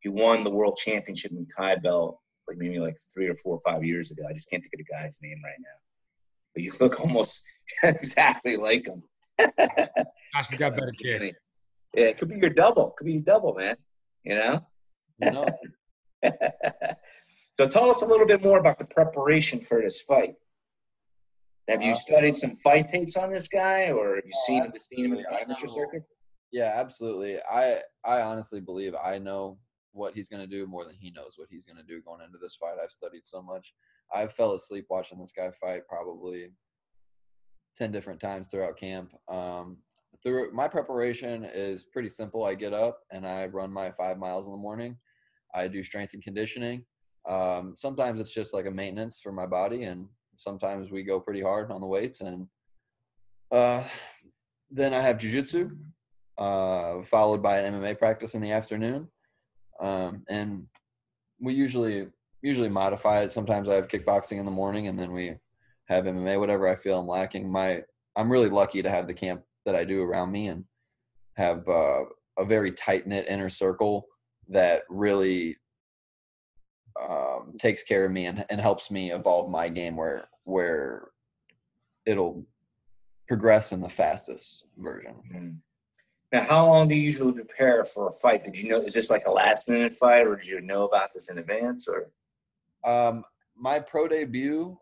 [0.00, 3.60] he won the world championship Muay Thai belt like maybe like three or four or
[3.60, 4.22] five years ago.
[4.28, 5.78] I just can't think of the guy's name right now.
[6.54, 7.46] But you look almost
[7.84, 9.02] exactly like him.
[9.38, 11.38] Gosh, got better kicks.
[11.94, 12.88] Yeah, it could be your double.
[12.88, 13.76] It could be your double, man.
[14.24, 14.66] You know.
[15.18, 15.46] You know.
[17.62, 20.34] So tell us a little bit more about the preparation for this fight.
[21.68, 24.72] Have you uh, studied some fight tapes on this guy, or have you seen, him,
[24.80, 26.02] seen him in the amateur circuit?
[26.50, 27.38] Yeah, absolutely.
[27.38, 29.58] I I honestly believe I know
[29.92, 32.20] what he's going to do more than he knows what he's going to do going
[32.20, 32.78] into this fight.
[32.82, 33.72] I've studied so much.
[34.12, 36.48] I fell asleep watching this guy fight probably
[37.78, 39.12] ten different times throughout camp.
[39.28, 39.76] Um,
[40.20, 42.44] through my preparation is pretty simple.
[42.44, 44.96] I get up and I run my five miles in the morning.
[45.54, 46.84] I do strength and conditioning.
[47.28, 50.06] Um, sometimes it's just like a maintenance for my body, and
[50.36, 52.20] sometimes we go pretty hard on the weights.
[52.20, 52.46] And
[53.50, 53.84] uh,
[54.70, 55.76] then I have jujitsu,
[56.38, 59.08] uh, followed by an MMA practice in the afternoon.
[59.80, 60.66] Um, and
[61.40, 62.08] we usually
[62.42, 63.32] usually modify it.
[63.32, 65.36] Sometimes I have kickboxing in the morning, and then we
[65.88, 66.38] have MMA.
[66.38, 67.50] Whatever I feel I'm lacking.
[67.50, 67.82] My
[68.16, 70.64] I'm really lucky to have the camp that I do around me, and
[71.36, 72.02] have uh,
[72.38, 74.06] a very tight knit inner circle
[74.48, 75.56] that really
[77.00, 81.08] um, takes care of me and, and helps me evolve my game where where
[82.06, 82.44] it'll
[83.28, 85.14] progress in the fastest version.
[85.32, 85.50] Mm-hmm.
[86.32, 88.44] Now, how long do you usually prepare for a fight?
[88.44, 88.80] Did you know?
[88.80, 91.86] Is this like a last minute fight, or did you know about this in advance?
[91.86, 92.10] Or
[92.90, 93.22] um,
[93.54, 94.78] my pro debut,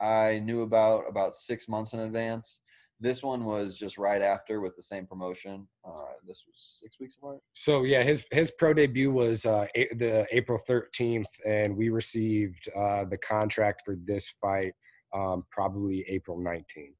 [0.00, 2.60] I knew about about six months in advance.
[3.00, 5.68] This one was just right after with the same promotion.
[5.84, 7.38] Uh, this was six weeks apart.
[7.54, 12.68] So yeah, his his pro debut was uh, a- the April thirteenth, and we received
[12.76, 14.72] uh, the contract for this fight
[15.14, 16.96] um, probably April nineteenth.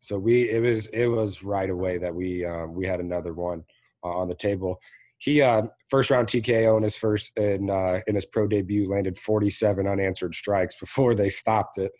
[0.00, 3.62] So we it was it was right away that we um, we had another one
[4.02, 4.80] uh, on the table.
[5.18, 9.18] He uh, first round TKO in his first in uh, in his pro debut landed
[9.18, 11.92] forty seven unanswered strikes before they stopped it.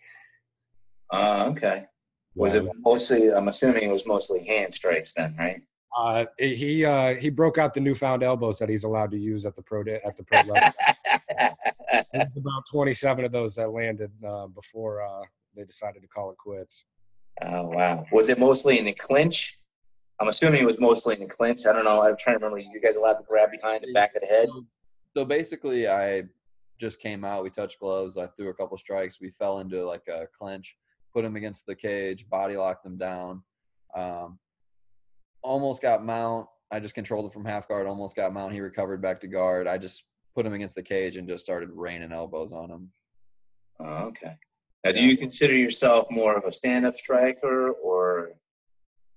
[1.13, 1.85] Uh, okay.
[2.35, 3.31] Was it mostly?
[3.31, 5.61] I'm assuming it was mostly hand strikes then, right?
[5.97, 9.55] Uh, he uh, he broke out the newfound elbows that he's allowed to use at
[9.55, 10.71] the pro de- at the pro level.
[12.13, 15.23] about 27 of those that landed uh, before uh,
[15.55, 16.85] they decided to call it quits.
[17.41, 18.05] Oh wow!
[18.13, 19.57] Was it mostly in the clinch?
[20.21, 21.65] I'm assuming it was mostly in the clinch.
[21.65, 22.01] I don't know.
[22.01, 22.59] I'm trying to remember.
[22.59, 24.47] You guys allowed to grab behind the back of the head?
[25.17, 26.23] So basically, I
[26.79, 27.43] just came out.
[27.43, 28.15] We touched gloves.
[28.17, 29.19] I threw a couple strikes.
[29.19, 30.77] We fell into like a clinch
[31.13, 33.43] put him against the cage, body locked him down.
[33.95, 34.39] Um,
[35.43, 36.47] almost got mount.
[36.71, 37.87] I just controlled it from half guard.
[37.87, 38.53] Almost got mount.
[38.53, 39.67] He recovered back to guard.
[39.67, 40.05] I just
[40.35, 42.89] put him against the cage and just started raining elbows on him.
[43.79, 44.37] Oh, okay.
[44.85, 48.31] Now, do you consider yourself more of a stand-up striker or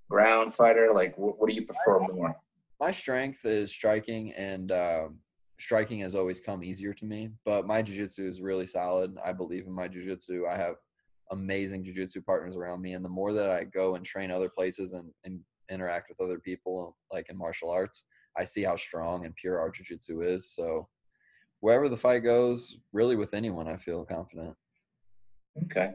[0.09, 0.91] ground fighter?
[0.93, 2.35] Like, what, what do you prefer more?
[2.79, 5.07] My strength is striking, and uh,
[5.59, 7.29] striking has always come easier to me.
[7.45, 9.15] But my jiu-jitsu is really solid.
[9.25, 10.45] I believe in my jiu-jitsu.
[10.45, 10.75] I have
[11.35, 12.93] amazing jujitsu partners around me.
[12.93, 16.39] And the more that I go and train other places and, and interact with other
[16.39, 18.05] people, like in martial arts,
[18.37, 20.53] I see how strong and pure our jujitsu is.
[20.53, 20.87] So
[21.59, 24.55] wherever the fight goes, really with anyone, I feel confident.
[25.63, 25.93] Okay.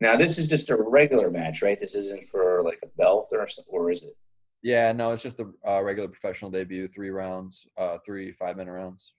[0.00, 1.78] Now this is just a regular match, right?
[1.78, 4.14] This isn't for like a belt or or is it?
[4.62, 8.72] Yeah, no, it's just a uh, regular professional debut, three rounds, uh, three five minute
[8.72, 9.14] rounds.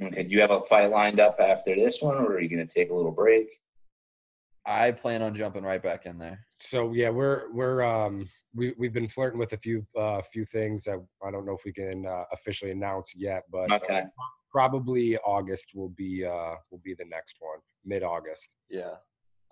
[0.00, 0.22] Okay.
[0.22, 2.72] Do you have a fight lined up after this one, or are you going to
[2.72, 3.48] take a little break?
[4.68, 6.44] I plan on jumping right back in there.
[6.58, 10.84] So yeah, we're we're um we we've been flirting with a few uh few things
[10.84, 14.02] that I don't know if we can uh, officially announce yet, but Okay.
[14.50, 18.56] probably August will be uh will be the next one, mid August.
[18.68, 18.96] Yeah,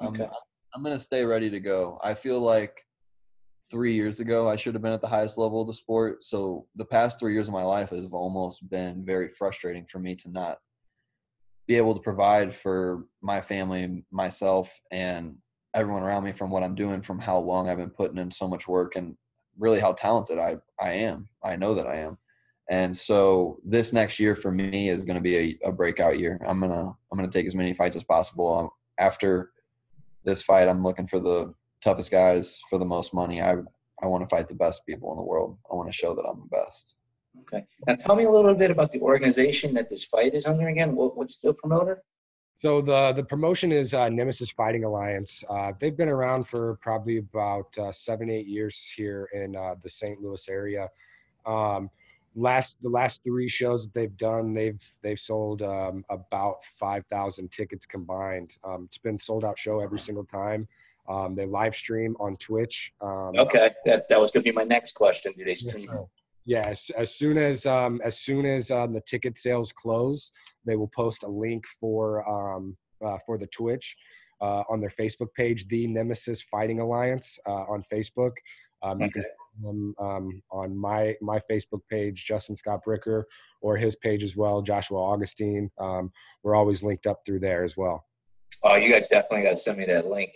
[0.01, 0.29] I'm, Okay.
[0.75, 1.99] I'm gonna stay ready to go.
[2.05, 2.85] I feel like
[3.71, 6.25] three years ago I should have been at the highest level of the sport.
[6.25, 10.15] So the past three years of my life has almost been very frustrating for me
[10.17, 10.59] to not
[11.67, 15.37] be able to provide for my family, myself, and
[15.75, 18.47] everyone around me from what I'm doing, from how long I've been putting in so
[18.49, 19.17] much work, and
[19.59, 21.29] really how talented I I am.
[21.45, 22.19] I know that I am.
[22.69, 26.41] And so this next year for me is going to be a, a breakout year.
[26.47, 28.59] I'm gonna I'm gonna take as many fights as possible.
[28.59, 29.51] Um, after
[30.25, 33.41] this fight, I'm looking for the toughest guys for the most money.
[33.41, 33.55] I
[34.03, 35.59] I want to fight the best people in the world.
[35.71, 36.97] I want to show that I'm the best.
[37.47, 37.65] Okay.
[37.87, 40.97] Now tell me a little bit about the organization that this fight is under again.
[40.97, 42.03] What, what's the promoter?
[42.61, 45.45] So the the promotion is uh, Nemesis Fighting Alliance.
[45.49, 49.91] Uh, they've been around for probably about uh, seven eight years here in uh, the
[49.91, 50.21] St.
[50.23, 50.89] Louis area.
[51.45, 51.91] Um,
[52.35, 57.53] last the last three shows that they've done, they've they've sold um, about five thousand
[57.53, 58.57] tickets combined.
[58.65, 60.67] Um, it's been sold out show every single time.
[61.09, 62.93] Um, they live stream on Twitch.
[63.01, 63.71] Um, Okay.
[63.85, 65.33] That, that was going to be my next question.
[65.37, 65.89] Do they stream?
[66.47, 70.31] Yeah, as, soon as um, as soon as um, the ticket sales close,
[70.65, 73.97] they will post a link for um, uh, for the Twitch
[74.41, 78.33] uh, on their Facebook page, the Nemesis Fighting Alliance uh, on Facebook.
[78.83, 79.31] Um, You can Okay.
[79.63, 83.25] find them um, on my my Facebook page, Justin Scott Bricker,
[83.61, 85.69] or his page as well, Joshua Augustine.
[85.81, 86.13] Um,
[86.45, 88.05] we're always linked up through there as well.
[88.63, 90.31] Oh, you guys definitely got to send me that link.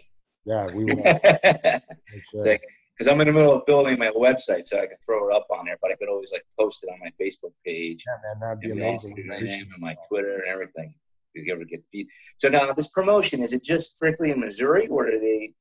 [0.44, 1.02] Yeah, we will.
[2.42, 2.58] sure.
[3.00, 5.46] Because I'm in the middle of building my website, so I can throw it up
[5.50, 8.04] on there, but I could always like post it on my Facebook page.
[8.06, 9.16] Yeah, man, that'd be amazing.
[9.26, 10.92] my name and my Twitter and everything.
[11.34, 12.08] You ever get feed.
[12.36, 15.54] So now this promotion is it just strictly in Missouri, or do they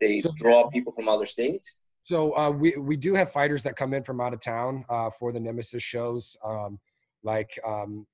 [0.00, 1.82] they So- draw people from other states?
[2.04, 5.10] So uh, we we do have fighters that come in from out of town uh,
[5.10, 6.34] for the Nemesis shows.
[6.42, 6.78] Um,
[7.22, 8.06] like um,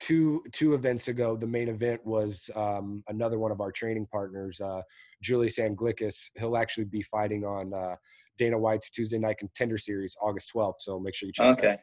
[0.00, 4.60] two two events ago, the main event was um, another one of our training partners,
[4.60, 4.82] uh,
[5.22, 6.30] Julius Anglickas.
[6.38, 7.96] He'll actually be fighting on uh,
[8.38, 10.74] Dana White's Tuesday Night Contender Series, August 12th.
[10.80, 11.58] So make sure you check.
[11.58, 11.78] that Okay,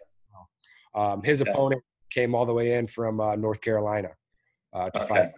[0.95, 1.51] um, his Okay.
[1.51, 4.09] opponent came all the way in from uh, North Carolina
[4.73, 5.07] uh, to Okay.
[5.07, 5.29] fight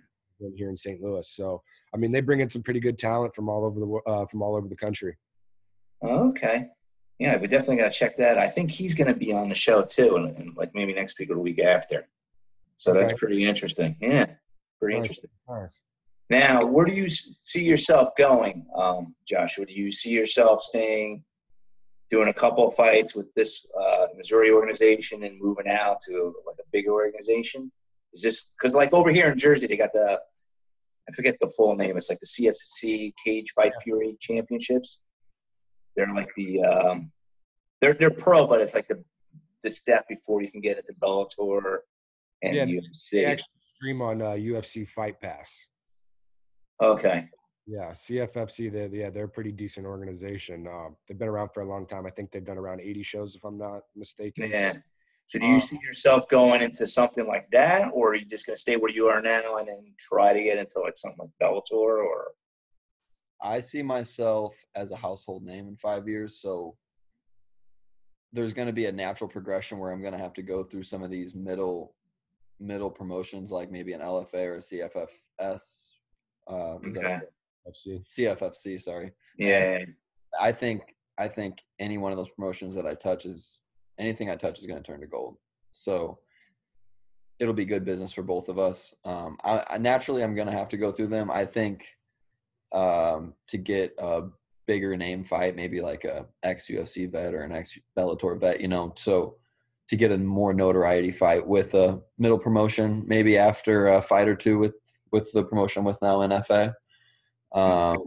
[0.56, 1.02] here in St.
[1.02, 1.28] Louis.
[1.30, 1.62] So
[1.94, 4.42] I mean, they bring in some pretty good talent from all over the uh, from
[4.42, 5.18] all over the country.
[6.04, 6.68] okay,
[7.18, 8.38] yeah, we definitely got to check that.
[8.38, 11.18] I think he's going to be on the show too, and, and like maybe next
[11.20, 12.08] week or the week after.
[12.78, 13.20] So that's Okay.
[13.20, 13.98] pretty interesting.
[14.00, 14.28] Yeah,
[14.80, 15.10] pretty Nice.
[15.10, 15.30] interesting.
[15.50, 15.82] Nice.
[16.30, 19.66] Now, where do you see yourself going, um, Joshua?
[19.66, 21.24] Do you see yourself staying,
[22.10, 26.58] doing a couple of fights with this uh, Missouri organization and moving out to like
[26.60, 27.72] a bigger organization?
[28.14, 30.20] Is this because like over here in Jersey they got the
[31.10, 31.96] I forget the full name.
[31.96, 35.04] It's like the CFC Cage Fight Fury Championships.
[35.96, 37.12] They're like the um,
[37.82, 39.04] they're they're pro, but it's like the
[39.64, 41.80] the step before you can get into Bellator
[42.44, 43.12] and Yeah, UFC.
[43.12, 45.68] They actually stream on uh, UFC Fight Pass.
[46.82, 47.28] Okay.
[47.66, 48.72] Yeah, CFFC.
[48.72, 50.68] They yeah, they're a pretty decent organization.
[50.68, 52.06] Uh, they've been around for a long time.
[52.06, 54.50] I think they've done around 80 shows, if I'm not mistaken.
[54.50, 54.74] Yeah.
[55.26, 58.46] So do you Um, see yourself going into something like that, or are you just
[58.46, 61.32] gonna stay where you are now and then try to get into like something like
[61.42, 62.32] Bellator or?
[63.42, 66.78] I see myself as a household name in five years, so
[68.34, 70.84] there's going to be a natural progression where I'm going to have to go through
[70.84, 71.94] some of these middle
[72.60, 75.92] middle promotions, like maybe an LFA or a CFFS.
[76.50, 77.20] Uh, Okay.
[77.68, 78.04] FC.
[78.10, 79.12] CFFC, sorry.
[79.38, 79.80] Yeah.
[80.40, 83.60] I think I think any one of those promotions that I touch is
[84.00, 85.38] anything I touch is going to turn to gold.
[85.72, 86.20] So
[87.40, 88.94] it'll be good business for both of us.
[89.04, 91.30] Um, I, I naturally I'm going to have to go through them.
[91.30, 91.88] I think
[92.72, 94.24] um, to get a
[94.68, 98.68] bigger name fight, maybe like a ex UFC vet or an ex Bellator vet, you
[98.68, 99.38] know, so
[99.90, 104.36] to get a more notoriety fight with a middle promotion, maybe after a fight or
[104.36, 104.76] two with
[105.12, 106.74] with the promotion with now NFA.
[107.54, 107.98] Um,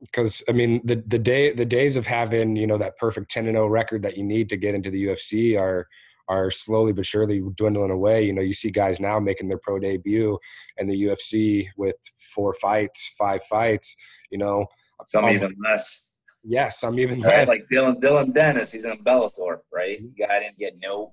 [0.00, 3.46] because I mean the the day the days of having you know that perfect ten
[3.46, 5.88] and zero record that you need to get into the UFC are
[6.28, 8.24] are slowly but surely dwindling away.
[8.24, 10.38] You know, you see guys now making their pro debut
[10.78, 11.96] in the UFC with
[12.34, 13.96] four fights, five fights.
[14.30, 14.66] You know,
[15.06, 16.13] Some Um, even less.
[16.46, 17.48] Yeah, some even Right?
[17.48, 19.98] Like Dillon Dillon Danis, he's in Bellator, right?
[19.98, 21.10] He got in, he had no,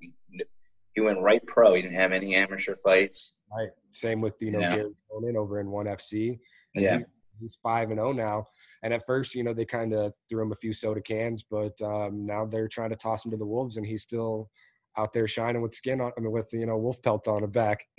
[0.93, 1.73] he went right pro.
[1.73, 3.39] He didn't have any amateur fights.
[3.55, 3.69] Right.
[3.93, 4.59] Same with you know.
[4.59, 6.39] Garry Tonon over in One FC.
[6.75, 6.99] Yeah.
[6.99, 7.05] he-
[7.39, 8.45] he's five and zero now.
[8.83, 11.79] And at first, you know, they kind of threw him a few soda cans, but
[11.81, 14.49] um, now they're trying to toss him to the wolves, and he's still
[14.97, 17.51] out there shining with skin on, I mean, with you know, wolf pelt on his
[17.51, 17.83] back.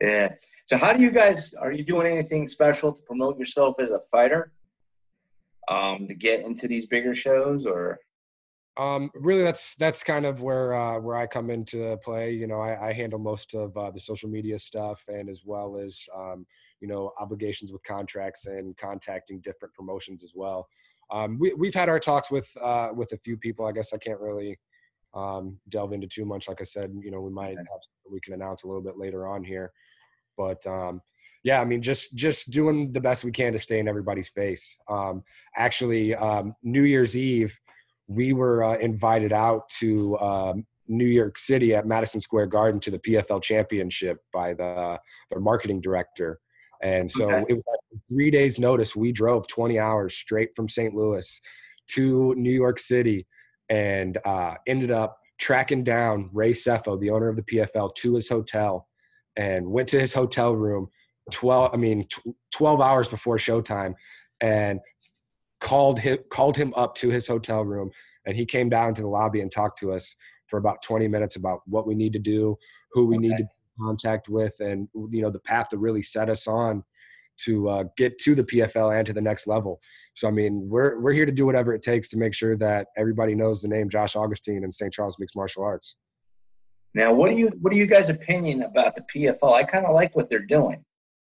[0.00, 0.32] yeah.
[0.66, 1.54] So, how do you guys?
[1.54, 4.52] Are you doing anything special to promote yourself as a fighter?
[5.70, 8.00] Um, to get into these bigger shows, or
[8.76, 12.32] um, really, that's that's kind of where uh, where I come into play.
[12.32, 15.76] You know, I, I handle most of uh, the social media stuff, and as well
[15.76, 16.46] as um,
[16.80, 20.68] you know obligations with contracts and contacting different promotions as well.
[21.10, 23.66] Um, we we've had our talks with uh, with a few people.
[23.66, 24.58] I guess I can't really
[25.14, 26.48] um, delve into too much.
[26.48, 27.66] Like I said, you know, we might have
[28.10, 29.72] we can announce a little bit later on here,
[30.36, 31.02] but um,
[31.42, 34.76] yeah, I mean, just just doing the best we can to stay in everybody's face.
[34.88, 35.22] Um,
[35.56, 37.58] actually, um, New Year's Eve,
[38.08, 42.90] we were uh, invited out to um, New York City at Madison Square Garden to
[42.90, 44.98] the PFL Championship by the
[45.30, 46.40] their marketing director.
[46.82, 47.44] And so okay.
[47.48, 48.96] it was like three days' notice.
[48.96, 50.94] We drove 20 hours straight from St.
[50.94, 51.40] Louis
[51.88, 53.26] to New York City
[53.68, 58.28] and uh, ended up tracking down Ray Sefo, the owner of the PFL, to his
[58.28, 58.88] hotel
[59.36, 60.88] and went to his hotel room
[61.30, 62.06] 12 I mean
[62.52, 63.94] 12 hours before showtime
[64.40, 64.80] and
[65.60, 67.90] called him called him up to his hotel room
[68.26, 70.14] and he came down to the lobby and talked to us
[70.48, 72.58] for about 20 minutes about what we need to do,
[72.92, 73.28] who we okay.
[73.28, 73.44] need to
[73.80, 76.84] contact with and you know the path to really set us on
[77.38, 79.80] to uh, get to the PFL and to the next level.
[80.14, 82.88] So I mean, we're we're here to do whatever it takes to make sure that
[82.98, 84.92] everybody knows the name Josh Augustine and St.
[84.92, 85.96] Charles Mixed Martial Arts.
[86.94, 89.54] Now, what do you what are you guys' opinion about the PFL?
[89.54, 90.84] I kind of like what they're doing.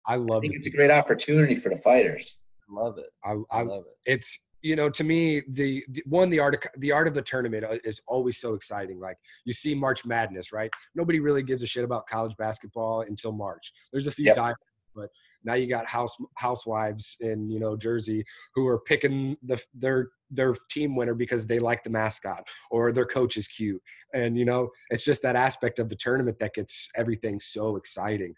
[0.07, 0.59] I love I think it.
[0.59, 2.39] It's a great opportunity for the fighters.
[2.69, 3.07] I love it.
[3.25, 4.11] I, I, I love it.
[4.11, 7.23] It's you know to me the, the, one the art of, the art of the
[7.23, 11.63] tournament uh, is always so exciting like you see march madness right nobody really gives
[11.63, 14.37] a shit about college basketball until march there's a few yep.
[14.37, 14.55] guys
[14.95, 15.09] but
[15.45, 18.25] now you got house housewives in you know Jersey
[18.55, 23.07] who are picking the their their team winner because they like the mascot or their
[23.07, 23.83] coach is cute.
[24.15, 28.35] And you know, it's just that aspect of the tournament that gets everything so exciting.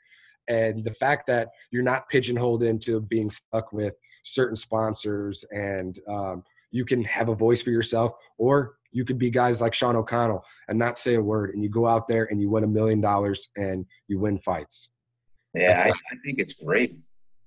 [0.48, 6.44] And the fact that you're not pigeonholed into being stuck with certain sponsors and um,
[6.70, 10.44] you can have a voice for yourself or you could be guys like Sean O'Connell
[10.68, 13.00] and not say a word and you go out there and you win a million
[13.00, 14.90] dollars and you win fights.
[15.54, 16.98] Yeah, I, I think it's great.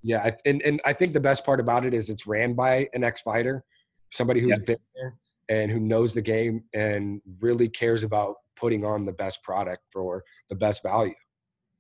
[0.04, 3.04] Yeah, and and I think the best part about it is it's ran by an
[3.04, 3.64] ex-fighter,
[4.12, 4.66] somebody who's yep.
[4.66, 5.16] been there
[5.50, 10.24] and who knows the game and really cares about putting on the best product for
[10.50, 11.14] the best value.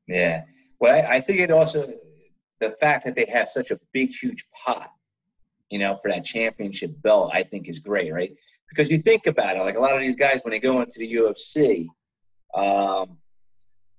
[0.07, 0.43] Yeah.
[0.79, 1.87] Well, I think it also
[2.59, 4.91] the fact that they have such a big, huge pot,
[5.69, 8.35] you know, for that championship belt, I think is great, right?
[8.69, 10.99] Because you think about it, like a lot of these guys when they go into
[10.99, 11.87] the UFC,
[12.55, 13.17] um,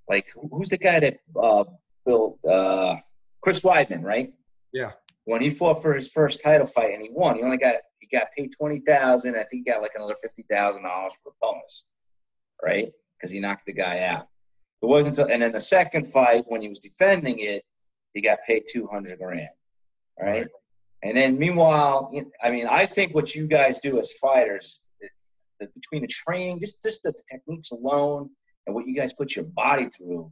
[0.09, 1.65] like who's the guy that uh,
[2.05, 2.97] built uh,
[3.43, 4.33] Chris Weidman, right?
[4.73, 4.93] Yeah.
[5.25, 8.07] When he fought for his first title fight and he won, he only got he
[8.17, 9.35] got paid twenty thousand.
[9.35, 11.93] I think he got like another fifty thousand dollars for bonus,
[12.63, 12.93] right?
[13.17, 14.29] Because he knocked the guy out.
[14.83, 17.65] It wasn't until and then the second fight when he was defending it,
[18.15, 19.49] he got paid two hundred grand,
[20.21, 20.47] right?
[21.03, 22.13] And then meanwhile,
[22.43, 24.85] I mean, I think what you guys do as fighters,
[25.59, 28.31] between the training, just just the techniques alone,
[28.67, 30.31] and what you guys put your body through,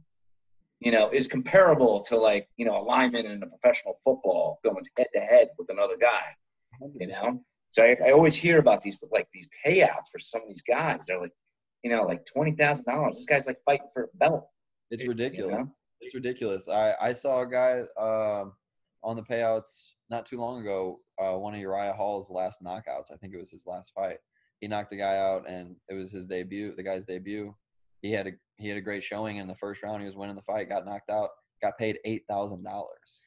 [0.79, 4.83] you know, is comparable to like, you know, a lineman in a professional football going
[4.97, 6.25] head to head with another guy,
[6.99, 7.41] you know?
[7.69, 11.05] So I, I, always hear about these, like these payouts for some of these guys.
[11.07, 11.33] They're like,
[11.85, 13.13] you know, like $20,000.
[13.13, 14.47] This guy's like fighting for a belt.
[14.89, 15.51] It's ridiculous.
[15.51, 15.65] You know?
[16.01, 16.67] It's ridiculous.
[16.67, 18.53] I, I saw a guy um,
[19.03, 23.13] on the payouts not too long ago, uh, one of Uriah Hall's last knockouts.
[23.13, 24.17] I think it was his last fight.
[24.61, 27.53] He knocked a guy out, and it was his debut, the guy's debut.
[28.01, 30.01] He had a he had a great showing in the first round.
[30.01, 31.29] He was winning the fight, got knocked out,
[31.61, 33.21] got paid eight thousand dollars.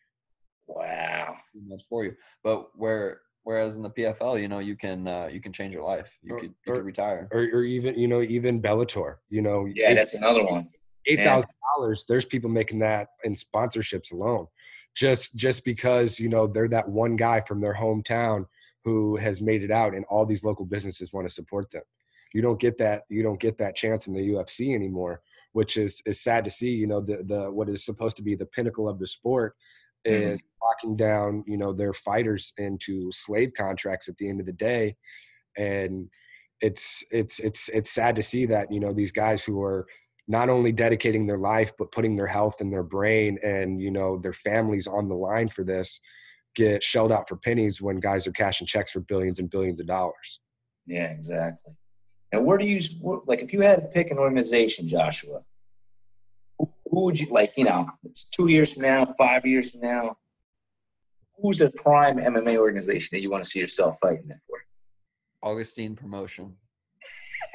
[0.67, 2.15] Wow, too much for you.
[2.43, 5.85] But where whereas in the PFL, you know, you can uh, you can change your
[5.85, 6.19] life.
[6.23, 9.17] You or, could you or, could retire, or, or even you know even Bellator.
[9.31, 10.69] You know, yeah, that's another one.
[11.07, 12.05] Eight thousand dollars.
[12.09, 14.47] There's people making that in sponsorships alone,
[14.95, 18.47] just just because you know they're that one guy from their hometown
[18.85, 21.83] who has made it out, and all these local businesses want to support them
[22.35, 25.23] you don't get that you don't get that chance in the UFC anymore,
[25.53, 26.71] which is is sad to see.
[26.71, 29.55] You know, the the what is supposed to be the pinnacle of the sport
[30.07, 30.33] mm-hmm.
[30.33, 34.53] is locking down you know their fighters into slave contracts at the end of the
[34.53, 34.97] day,
[35.57, 36.09] and
[36.61, 39.87] it's it's it's it's sad to see that you know these guys who are
[40.27, 44.19] not only dedicating their life but putting their health and their brain and you know
[44.19, 46.01] their families on the line for this
[46.55, 49.87] get shelled out for pennies when guys are cashing checks for billions and billions of
[49.87, 50.41] dollars
[50.87, 51.73] yeah exactly
[52.33, 52.81] and where do you
[53.27, 55.41] like if you had to pick an organization, Joshua?
[56.91, 57.53] Who, would you like?
[57.57, 60.17] You know, it's two years from now, five years from now.
[61.41, 64.59] who's the prime MMA organization that you want to see yourself fighting for?
[65.43, 66.57] Augustine promotion.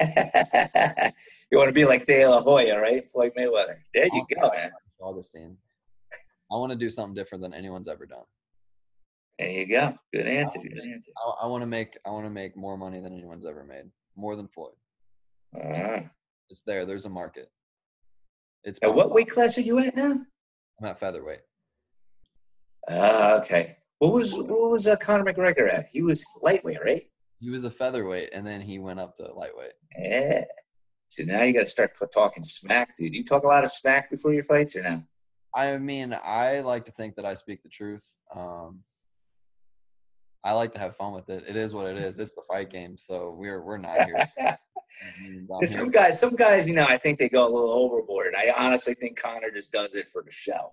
[0.00, 3.10] you want to be like De La Hoya, right?
[3.10, 3.76] Floyd Mayweather.
[3.92, 4.70] There you go, man.
[5.00, 5.56] Augustine.
[6.50, 8.24] I want to do something different than anyone's ever done.
[9.38, 9.94] There you go.
[10.12, 10.60] Good answer.
[10.60, 11.10] Good answer.
[11.26, 13.84] I, I want to make I want to make more money than anyone's ever made.
[14.16, 14.74] More than Floyd.
[15.56, 16.00] Uh,
[16.50, 16.84] It's there.
[16.84, 17.50] There's a market.
[18.64, 20.16] It's at what weight class are you at now?
[20.80, 21.40] I'm at featherweight.
[22.88, 23.76] Ah, okay.
[23.98, 25.86] What was what was uh, Conor McGregor at?
[25.92, 27.02] He was lightweight, right?
[27.40, 29.72] He was a featherweight, and then he went up to lightweight.
[29.98, 30.44] Yeah.
[31.08, 33.14] So now you got to start talking smack, dude.
[33.14, 35.02] You talk a lot of smack before your fights, or no?
[35.54, 38.02] I mean, I like to think that I speak the truth.
[38.34, 38.80] Um,
[40.42, 41.44] I like to have fun with it.
[41.46, 42.18] It is what it is.
[42.18, 44.28] It's the fight game, so we're we're not here.
[45.60, 48.34] I'm some guys, some guys, you know, I think they go a little overboard.
[48.36, 50.72] I honestly think Conor just does it for the show.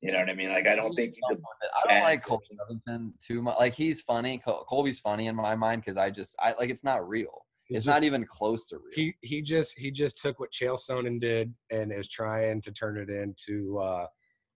[0.00, 0.50] You know what I mean?
[0.50, 2.24] Like I don't think he's a, I don't bad like.
[2.24, 3.56] Colby Covington too much.
[3.58, 4.38] Like he's funny.
[4.38, 7.46] Col- Colby's funny in my mind because I just I like it's not real.
[7.64, 8.92] He's It's just- not even close to real.
[8.94, 12.98] he he just he just took what Chael Sonnen did and is trying to turn
[12.98, 14.06] it into uh,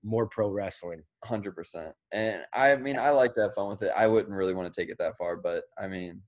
[0.05, 1.03] more pro wrestling.
[1.25, 1.95] Hundred percent.
[2.13, 3.93] And I mean, I like to have fun with it.
[3.97, 6.21] I wouldn't really want to take it that far, but I mean,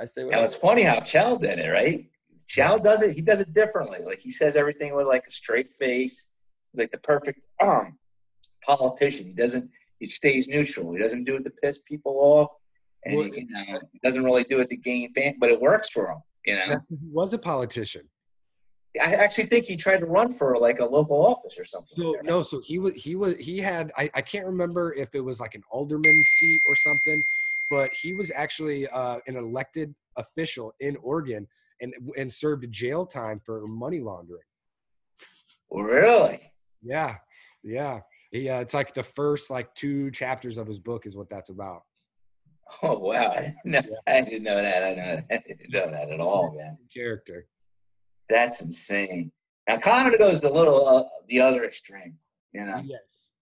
[0.00, 0.44] I say Now whatever.
[0.44, 2.08] it's funny how Chow did it, right?
[2.46, 3.14] Chow does it.
[3.14, 3.98] He does it differently.
[4.04, 6.34] Like he says everything with like a straight face.
[6.72, 7.98] He's like the perfect um
[8.64, 9.26] politician.
[9.26, 9.70] He doesn't.
[9.98, 10.92] He stays neutral.
[10.92, 12.50] He doesn't do it to piss people off,
[13.04, 15.34] and Well, he, you know, he doesn't really do it to gain fan.
[15.38, 16.18] But it works for him.
[16.46, 16.78] You know.
[16.88, 18.08] He was a politician.
[19.00, 21.96] I actually think he tried to run for like a local office or something.
[21.96, 25.14] So like no, so he was he was he had I, I can't remember if
[25.14, 27.22] it was like an alderman seat or something,
[27.70, 31.46] but he was actually uh, an elected official in Oregon
[31.80, 34.42] and and served jail time for money laundering.
[35.70, 36.52] Really?
[36.82, 37.16] Yeah,
[37.62, 38.00] yeah.
[38.30, 41.82] Yeah, it's like the first like two chapters of his book is what that's about.
[42.82, 43.30] Oh wow!
[43.30, 44.82] I didn't know, I didn't know that.
[44.82, 46.76] I, know, I didn't know that at all, man.
[46.94, 47.46] Character.
[48.28, 49.32] That's insane.
[49.66, 52.18] Now Conor goes the little uh, the other extreme.
[52.52, 52.82] You know.
[52.84, 53.00] Yes.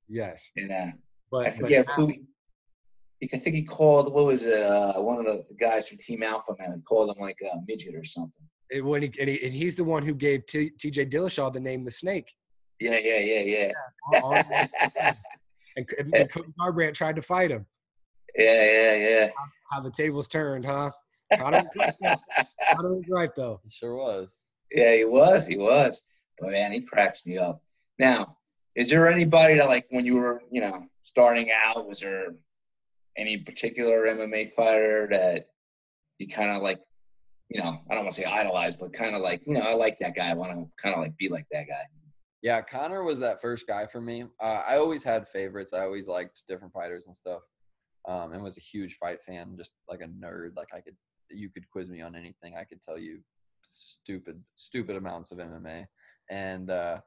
[0.08, 0.50] Yes.
[0.54, 0.92] You know.
[1.32, 2.14] But, I forget now- who.
[3.20, 6.54] He, I think he called what was uh, one of the guys from Team Alpha
[6.58, 8.32] Male called him like a midget or something.
[8.70, 11.06] it- when he, and, he, and he's the one who gave T, T.J.
[11.06, 12.26] Dillashaw the name the Snake.
[12.78, 13.72] Yeah, yeah, yeah,
[14.22, 15.14] All- all- yeah.
[15.76, 17.64] and, and, and Cody Garbrandt tried to fight him.
[18.36, 19.30] yeah, yeah, yeah.
[19.70, 20.90] How the tables turned, huh?
[21.38, 22.20] Conor was right,
[22.76, 22.92] though.
[22.92, 23.60] Was right though.
[23.64, 24.44] He sure was.
[24.70, 25.46] Yeah, he was.
[25.46, 26.02] He was.
[26.38, 27.62] But man, he cracks me up.
[27.98, 28.36] Now,
[28.76, 32.26] is there anybody that like when you were, you know, starting out, was there
[33.16, 35.48] any particular MMA fighter that
[36.18, 36.80] you kind of like,
[37.48, 39.74] you know, I don't want to say idolize, but kind of like, you know, I
[39.74, 40.30] like that guy.
[40.30, 41.84] I want to kind of like be like that guy.
[42.42, 44.24] Yeah, Conor was that first guy for me.
[44.40, 45.72] Uh, I always had favorites.
[45.72, 47.42] I always liked different fighters and stuff,
[48.08, 50.56] um, and was a huge fight fan, just like a nerd.
[50.56, 50.96] Like I could,
[51.30, 52.54] you could quiz me on anything.
[52.58, 53.20] I could tell you
[53.62, 55.86] stupid, stupid amounts of MMA.
[56.30, 57.00] And uh,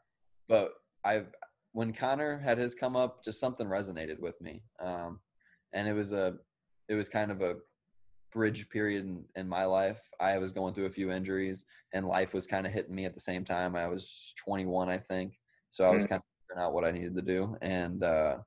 [0.48, 0.74] but
[1.06, 1.28] I've
[1.74, 5.20] when Conor had his come up, just something resonated with me, um,
[5.74, 6.36] and it was a,
[6.88, 7.56] it was kind of a
[8.32, 10.02] bridge period in, in my life.
[10.20, 13.14] I was going through a few injuries and life was kind of hitting me at
[13.14, 13.76] the same time.
[13.76, 15.40] I was 21, I think.
[15.70, 17.56] So I was kind of figuring out what I needed to do.
[17.62, 18.38] And, uh,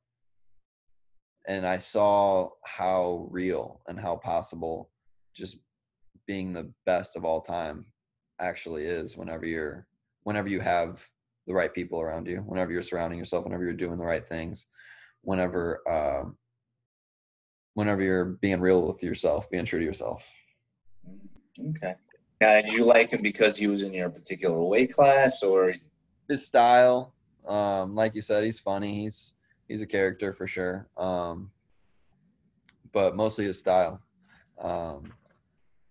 [1.48, 4.90] and I saw how real and how possible
[5.34, 5.58] just
[6.26, 7.86] being the best of all time
[8.40, 9.86] actually is whenever you're,
[10.24, 11.06] whenever you have
[11.46, 14.68] the right people around you, whenever you're surrounding yourself, whenever you're doing the right things,
[15.22, 16.28] whenever, uh,
[17.74, 20.24] whenever you're being real with yourself, being true to yourself.
[21.58, 21.94] Okay.
[22.40, 25.72] Now, did you like him because he was in your particular weight class, or
[26.28, 27.14] his style,
[27.46, 28.94] um, like you said, he's funny.
[28.94, 29.34] He's
[29.68, 30.88] he's a character for sure.
[30.96, 31.50] Um,
[32.92, 34.00] but mostly his style.
[34.60, 35.12] Um,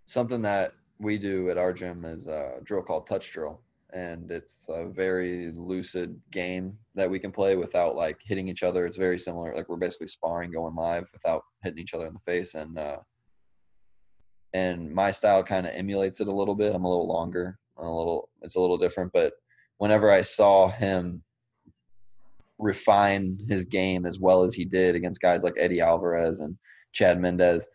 [0.08, 3.62] something that we do at our gym is a drill called touch drill,
[3.94, 8.86] and it's a very lucid game that we can play without like hitting each other.
[8.86, 9.54] It's very similar.
[9.56, 12.98] Like we're basically sparring, going live without hitting each other in the face, and uh,
[14.54, 16.74] and my style kind of emulates it a little bit.
[16.74, 18.30] I'm a little longer, a little.
[18.42, 19.34] It's a little different, but
[19.78, 21.24] whenever I saw him
[22.60, 26.56] refine his game as well as he did against guys like Eddie Alvarez and
[26.94, 27.68] Chad Mendes,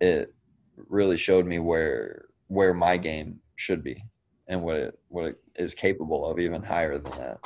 [0.00, 0.34] it
[0.76, 4.04] really showed me where where my game should be
[4.48, 7.38] and what it what it is capable of, even higher than that.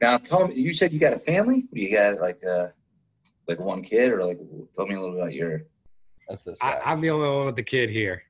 [0.00, 0.54] now tell me?
[0.54, 1.66] You said you got a family.
[1.72, 2.68] You got like uh
[3.48, 4.38] like one kid, or like
[4.74, 5.62] tell me a little about your.
[6.28, 6.80] That's this guy.
[6.84, 8.22] I, I'm the only one with the kid here.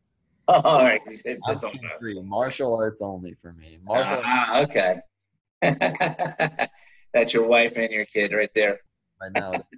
[0.48, 1.00] Oh, all right.
[1.09, 1.80] You said, said something.
[2.00, 2.20] free.
[2.22, 3.78] Martial arts only for me.
[3.82, 5.00] Martial Ah, okay.
[7.14, 8.80] That's your wife and your kid right there.
[9.20, 9.64] I know.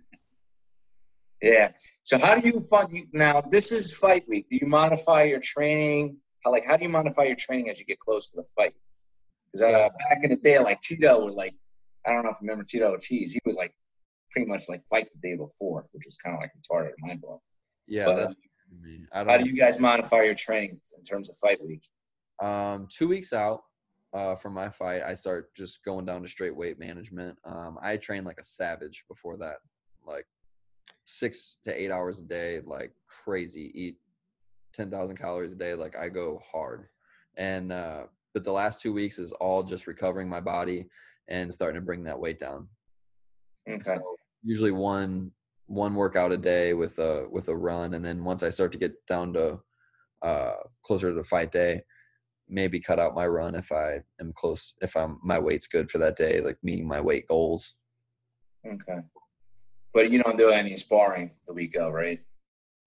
[1.43, 1.73] Yeah.
[2.05, 3.43] So how do you fund you now?
[3.43, 4.49] This is fight week.
[4.49, 6.17] Do you modify your training?
[6.45, 8.75] How like how do you modify your training as you get close to the fight?
[9.47, 11.55] Because uh, back in the day, like Tito would like
[12.07, 13.33] I don't know if you remember Tito Ortiz.
[13.33, 13.75] He would like
[14.31, 17.15] pretty much like fight the day before, which was kind of like retarded in my
[17.15, 17.41] book.
[17.87, 18.37] Yeah, But, that's
[18.83, 19.07] me.
[19.13, 21.83] I How do you guys modify your training in terms of fight week?
[22.43, 23.63] Um, two weeks out
[24.13, 27.39] uh, from my fight, I start just going down to straight weight management.
[27.45, 29.57] Um, I train like a savage before that,
[30.07, 30.27] like
[31.05, 33.71] six to eight hours a day, like crazy.
[33.75, 33.97] Eat
[34.75, 35.75] ten thousand calories a day.
[35.75, 36.87] Like I go hard,
[37.37, 40.89] and uh, but the last two weeks is all just recovering my body
[41.29, 42.69] and starting to bring that weight down.
[43.69, 43.83] Okay.
[43.83, 44.01] So
[44.43, 45.31] usually one
[45.67, 48.79] one workout a day with a with a run, and then once I start to
[48.79, 49.61] get down to
[50.23, 50.55] uh,
[50.85, 51.83] closer to the fight day,
[52.49, 55.99] maybe cut out my run if I am close if I'm my weight's good for
[55.99, 57.75] that day, like meeting my weight goals.
[58.67, 59.01] Okay.
[59.93, 62.21] But you don't do any sparring the week of, right?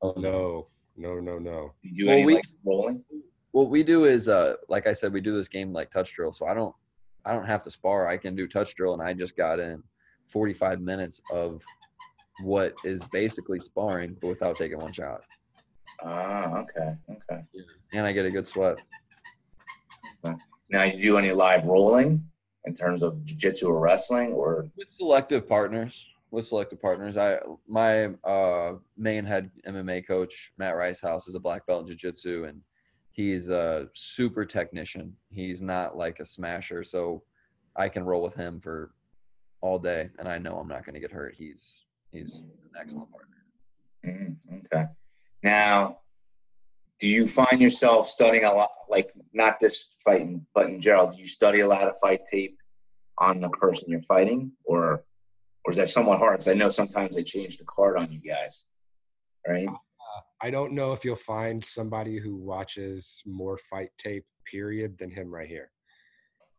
[0.02, 0.68] Oh no,
[0.98, 1.74] no, no, no.
[1.84, 3.04] You do Well, any we- like rolling?
[3.52, 6.32] What we do is, uh, like I said, we do this game like touch drill,
[6.34, 6.76] so I don't
[7.26, 8.08] I don't have to spar.
[8.08, 9.84] I can do touch drill, and I just got in
[10.30, 11.62] 45 minutes of
[12.42, 15.22] what is basically sparring, but without taking one shot,
[16.04, 17.42] Ah, okay, okay.
[17.94, 18.78] and I get a good sweat.
[20.70, 22.24] Now, you do any live rolling
[22.66, 27.18] in terms of jiu-jitsu or wrestling, or with selective partners with selective partners.
[27.18, 32.46] I my uh main head mma coach matt ricehouse is a black belt in jiu-jitsu
[32.46, 32.62] and
[33.12, 35.16] he's a super technician.
[35.30, 37.24] He's not like a smasher so
[37.76, 38.92] i can roll with him for
[39.62, 41.36] all day and i know i'm not going to get hurt.
[41.36, 42.50] He's he's an
[42.80, 43.38] excellent partner.
[44.06, 44.86] Mm, okay.
[45.44, 46.00] Now,
[47.00, 51.20] do you find yourself studying a lot, like not this fighting, but in general, do
[51.20, 52.58] you study a lot of fight tape
[53.20, 55.04] on the person you're fighting, or
[55.68, 56.36] or is that somewhat hard?
[56.36, 58.70] Because I know sometimes they change the card on you guys,
[59.46, 59.68] right?
[60.42, 65.30] I don't know if you'll find somebody who watches more fight tape, period, than him
[65.30, 65.72] right here.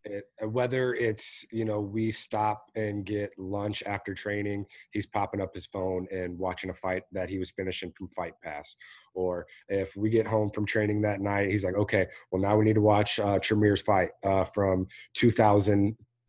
[0.05, 5.41] It, uh, whether it's you know we stop and get lunch after training, he's popping
[5.41, 8.77] up his phone and watching a fight that he was finishing from Fight Pass,
[9.15, 12.67] or if we get home from training that night, he's like, okay, well now we
[12.67, 14.87] need to watch uh, Tremir's fight uh, from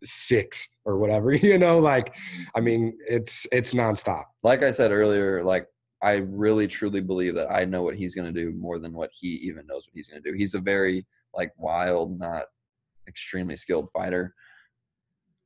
[0.02, 1.34] 2006 or whatever.
[1.50, 2.14] You know, like
[2.56, 4.26] I mean, it's it's nonstop.
[4.44, 5.68] like i said earlier like
[6.02, 9.10] i really truly believe that i know what he's going to do more than what
[9.14, 12.44] he even knows what he's going to do he's a very like wild not
[13.08, 14.34] extremely skilled fighter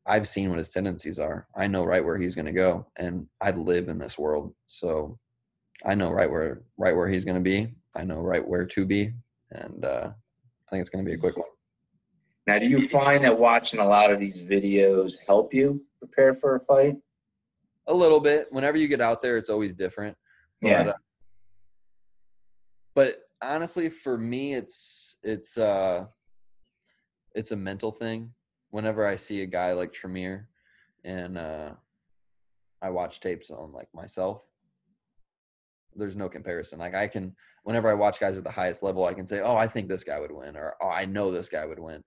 [0.05, 3.25] i've seen what his tendencies are i know right where he's going to go and
[3.41, 5.17] i live in this world so
[5.85, 8.85] i know right where right where he's going to be i know right where to
[8.85, 9.11] be
[9.51, 11.47] and uh i think it's going to be a quick one
[12.45, 16.55] Now, do you find that watching a lot of these videos help you prepare for
[16.55, 16.95] a fight?
[17.87, 20.15] a little bit whenever you get out there it's always different
[20.61, 20.83] Yeah.
[20.83, 20.93] But, uh,
[22.95, 26.05] but honestly, for me, it's it's uh
[27.35, 28.31] it's a mental thing.
[28.69, 30.47] Whenever I see a guy like Tremere,
[31.03, 31.71] and uh,
[32.81, 34.43] I watch tapes on like myself,
[35.95, 36.79] there's no comparison.
[36.79, 39.55] Like I can, whenever I watch guys at the highest level, I can say, "Oh,
[39.55, 42.03] I think this guy would win," or "Oh, I know this guy would win."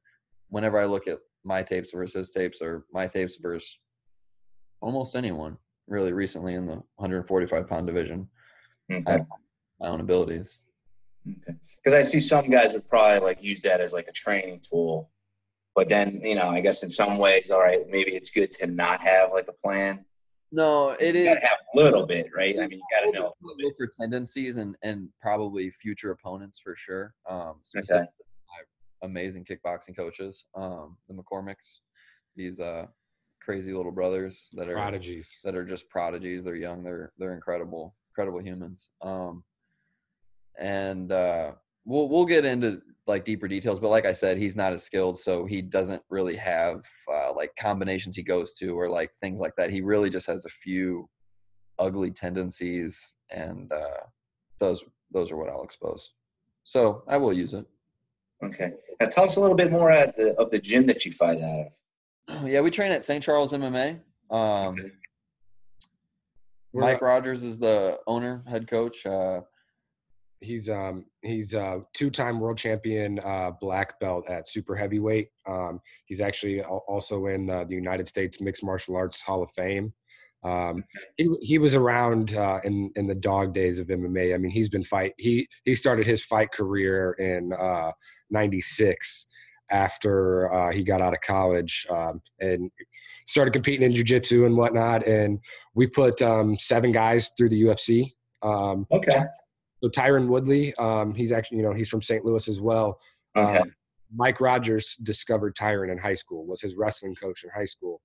[0.49, 3.79] Whenever I look at my tapes versus his tapes, or my tapes versus
[4.81, 5.57] almost anyone,
[5.89, 8.29] really recently in the 145 pound division,
[8.93, 9.19] Okay.
[9.81, 10.61] my own abilities.
[11.29, 11.59] Okay.
[11.83, 15.11] Because I see some guys would probably like use that as like a training tool,
[15.75, 18.67] but then you know, I guess in some ways, all right, maybe it's good to
[18.67, 20.05] not have like a plan.
[20.53, 21.43] No, it You is.
[21.43, 22.55] have a little bit, right?
[22.61, 23.35] I mean, you gotta We'll know.
[23.65, 27.15] look for tendencies and and probably future opponents for sure.
[27.29, 28.26] Um, specifically my
[29.07, 31.79] amazing kickboxing coaches, um, the McCormicks,
[32.37, 32.87] these uh
[33.43, 35.31] crazy little brothers that are Prodigies.
[35.45, 36.43] that are just prodigies.
[36.45, 36.83] They're young.
[36.83, 38.91] They're they're incredible, incredible humans.
[39.03, 39.45] Um,
[40.59, 41.53] and uh,
[41.85, 43.79] we'll we'll get into like deeper details.
[43.79, 47.53] But like I said, he's not as skilled, so he doesn't really have uh, like
[47.59, 49.71] combinations he goes to or like things like that.
[49.71, 51.09] He really just has a few
[51.79, 54.05] ugly tendencies, and uh,
[54.59, 56.13] those those are what I'll expose.
[56.65, 57.65] So I will use it.
[58.43, 58.73] Okay.
[59.01, 61.41] Now tell us a little bit more at the, of the gym that you fight
[61.41, 61.73] out of.
[62.45, 63.23] Yeah, we train at St.
[63.23, 64.01] Charles MMA.
[64.31, 64.91] Um, Okay.
[66.73, 69.07] We're, Mike Rogers is the owner, head coach.
[69.07, 69.41] Uh,
[70.41, 76.21] he's um he's a two-time world champion uh black belt at super heavyweight um he's
[76.21, 79.93] actually also in uh, the united states mixed martial arts hall of fame
[80.45, 80.85] um
[81.17, 84.69] he, he was around uh in in the dog days of mma i mean he's
[84.69, 87.91] been fight he he started his fight career in uh
[88.31, 89.27] 96
[89.71, 92.71] after uh he got out of college um and
[93.27, 95.41] started competing in jiu-jitsu and whatnot and
[95.75, 98.13] we put um, seven guys through the ufc
[98.43, 99.21] um, Okay.
[99.83, 103.01] so tyron woodley um, he's actually you know he's from st louis as well.
[103.37, 103.59] Okay.
[103.59, 103.75] Um,
[104.15, 108.01] mike rogers discovered tyron in high school was his wrestling coach in high school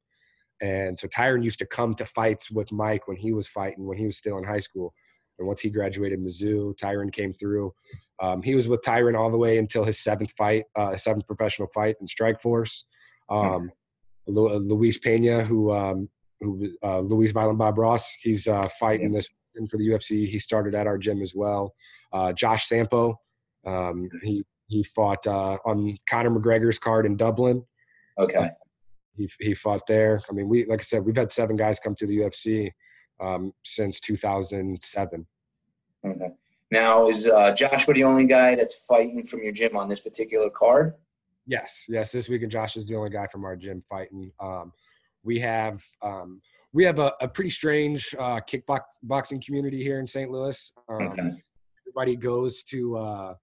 [0.61, 3.97] and so tyron used to come to fights with mike when he was fighting when
[3.97, 4.93] he was still in high school
[5.39, 7.73] and once he graduated mizzou tyron came through
[8.21, 11.67] um, he was with tyron all the way until his seventh fight uh, seventh professional
[11.73, 12.83] fight in Strikeforce
[13.29, 13.71] um,
[14.27, 16.09] Lu- Luis Pena, who um,
[16.39, 19.29] who uh, Luis Violent Bob Ross, he's uh, fighting this
[19.69, 20.27] for the UFC.
[20.27, 21.73] He started at our gym as well.
[22.11, 23.19] Uh, Josh Sampo,
[23.65, 27.63] um, he he fought uh, on Conor McGregor's card in Dublin.
[28.17, 28.49] Okay.
[29.15, 30.21] He he fought there.
[30.29, 32.71] I mean, we like I said, we've had seven guys come to the UFC
[33.19, 35.27] um, since 2007.
[36.05, 36.29] Okay.
[36.71, 40.49] Now, is uh, Joshua the only guy that's fighting from your gym on this particular
[40.49, 40.93] card?
[41.45, 42.11] Yes, yes.
[42.11, 44.31] This weekend, Josh is the only guy from our gym fighting.
[44.39, 44.71] Um,
[45.23, 46.41] we have um,
[46.73, 50.31] we have a, a pretty strange uh, kickbox boxing community here in St.
[50.31, 50.71] Louis.
[50.89, 51.29] Um, Okay.
[51.83, 53.33] Everybody goes to uh,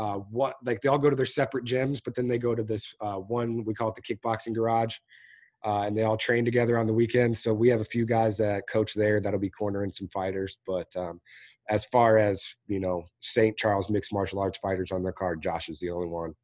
[0.00, 2.62] uh, what like they all go to their separate gyms, but then they go to
[2.62, 4.96] this uh, one we call it the kickboxing garage,
[5.66, 7.42] uh, and they all train together on the weekends.
[7.42, 10.56] So we have a few guys that coach there that'll be cornering some fighters.
[10.66, 11.20] But um,
[11.68, 13.54] as far as you know, St.
[13.58, 16.34] Charles mixed martial arts fighters on their card, Josh is the only one.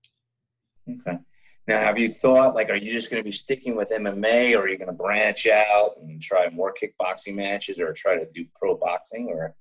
[0.88, 1.18] Okay.
[1.66, 4.60] Now, have you thought, like, are you just going to be sticking with MMA or
[4.60, 8.44] are you going to branch out and try more kickboxing matches or try to do
[8.54, 9.56] pro boxing or?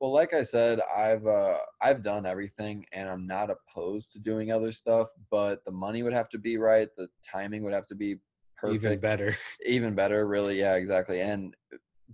[0.00, 4.50] Well, like I said, I've uh, I've done everything, and I'm not opposed to doing
[4.50, 5.08] other stuff.
[5.30, 6.88] But the money would have to be right.
[6.96, 8.16] The timing would have to be
[8.60, 8.84] perfect.
[8.84, 9.36] Even better.
[9.66, 11.54] even better really yeah exactly and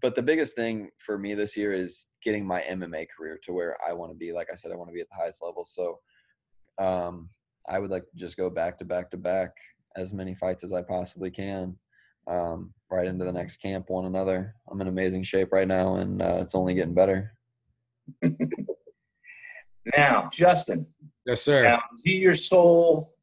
[0.02, 3.76] but the biggest thing for me this year is getting my mma career to where
[3.86, 5.64] i want to be like i said i want to be at the highest level
[5.64, 5.98] so
[6.78, 7.28] um
[7.68, 9.50] i would like to just go back to back to back
[9.96, 11.76] as many fights as i possibly can
[12.28, 16.22] um right into the next camp one another i'm in amazing shape right now and
[16.22, 17.35] uh, it's only getting better
[19.96, 20.86] Now, Justin,
[21.26, 21.64] Yes, sir.
[21.64, 23.14] now, is he your sole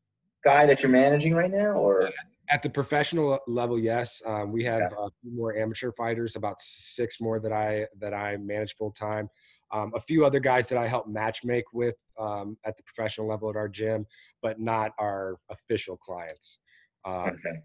[0.43, 2.09] guy that you're managing right now or?
[2.49, 7.19] At the professional level, yes, um, we have a few more amateur fighters, about six
[7.21, 9.29] more that I that I manage full time.
[9.71, 13.27] Um, a few other guys that I help match make with um, at the professional
[13.27, 14.05] level at our gym,
[14.41, 16.59] but not our official clients.
[17.05, 17.59] Um, Okay.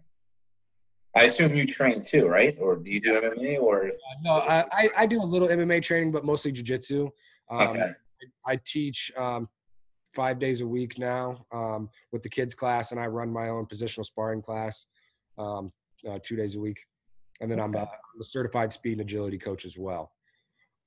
[1.15, 2.55] I assume you train too, right?
[2.59, 3.89] Or do you do MMA or?
[4.21, 7.09] no, I, I- I do a little MMA training, but mostly jujitsu.
[7.49, 7.91] Um, Okay.
[8.45, 9.47] I teach um,
[10.13, 13.65] five days a week now um, with the kids class, and I run my own
[13.65, 14.85] positional sparring class
[15.37, 15.71] um,
[16.07, 16.79] uh, two days a week.
[17.41, 20.11] And then I'm a, I'm a certified speed and agility coach as well.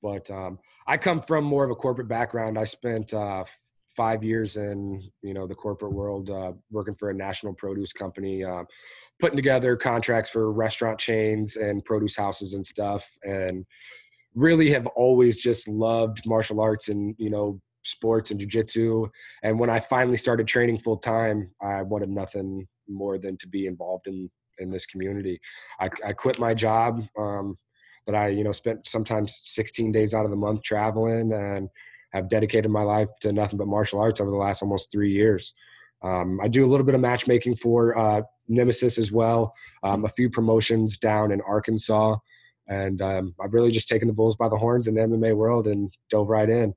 [0.03, 2.59] But um, I come from more of a corporate background.
[2.59, 3.45] I spent uh,
[3.95, 8.43] five years in you know the corporate world, uh, working for a national produce company,
[8.43, 8.63] uh,
[9.19, 13.65] putting together contracts for restaurant chains and produce houses and stuff, and
[14.35, 19.05] really have always just loved martial arts and you know sports and jiu-jitsu
[19.43, 23.67] and when i finally started training full time i wanted nothing more than to be
[23.67, 24.29] involved in
[24.59, 25.39] in this community.
[25.79, 27.57] I, I quit my job um,
[28.05, 31.69] that i you know spent sometimes 16 days out of the month traveling and
[32.13, 35.53] have dedicated my life to nothing but martial arts over the last almost three years
[36.03, 39.53] um, i do a little bit of matchmaking for uh, nemesis as well
[39.83, 42.15] um, a few promotions down in arkansas
[42.67, 45.67] and um, I've really just taken the bulls by the horns in the MMA world
[45.67, 46.73] and dove right in.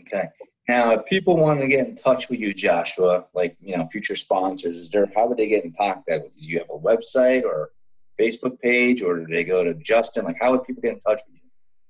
[0.00, 0.28] Okay.
[0.68, 4.14] Now, if people want to get in touch with you, Joshua, like you know, future
[4.14, 5.10] sponsors, is there?
[5.14, 6.42] How would they get in contact with you?
[6.42, 7.70] Do you have a website or
[8.20, 10.24] Facebook page, or do they go to Justin?
[10.24, 11.40] Like, how would people get in touch with you?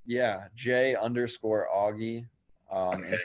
[0.05, 2.25] yeah j underscore augie
[2.71, 3.17] um Okay.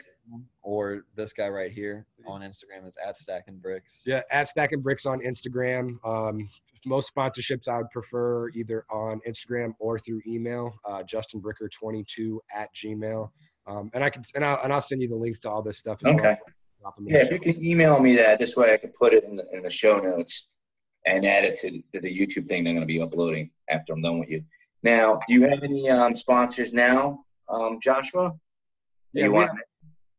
[0.62, 5.07] Or this guy right here on instagram is at stacking bricks Yeah, at Stacking Bricks
[5.07, 6.05] on Instagram.
[6.05, 6.49] Um,
[6.84, 10.72] most sponsorships I would prefer either on Instagram or through email.
[10.84, 13.30] Uh, JustinBricker22 at Gmail.
[13.66, 15.78] Um, and I can and I'll, and I'll send you the links to all this
[15.78, 15.99] stuff.
[16.05, 16.22] As Okay.
[16.22, 16.38] Well.
[16.80, 19.24] Drop them Yeah, if you can email me that, this way I can put it
[19.24, 20.55] in the, in the show notes
[21.07, 24.03] and add it to, to the YouTube thing I'm going to be uploading after I'm
[24.03, 24.42] done with you.
[24.82, 28.32] Now, do you have any um, sponsors now, um, Joshua?
[29.17, 29.51] Yeah, you we want?
[29.51, 29.59] have,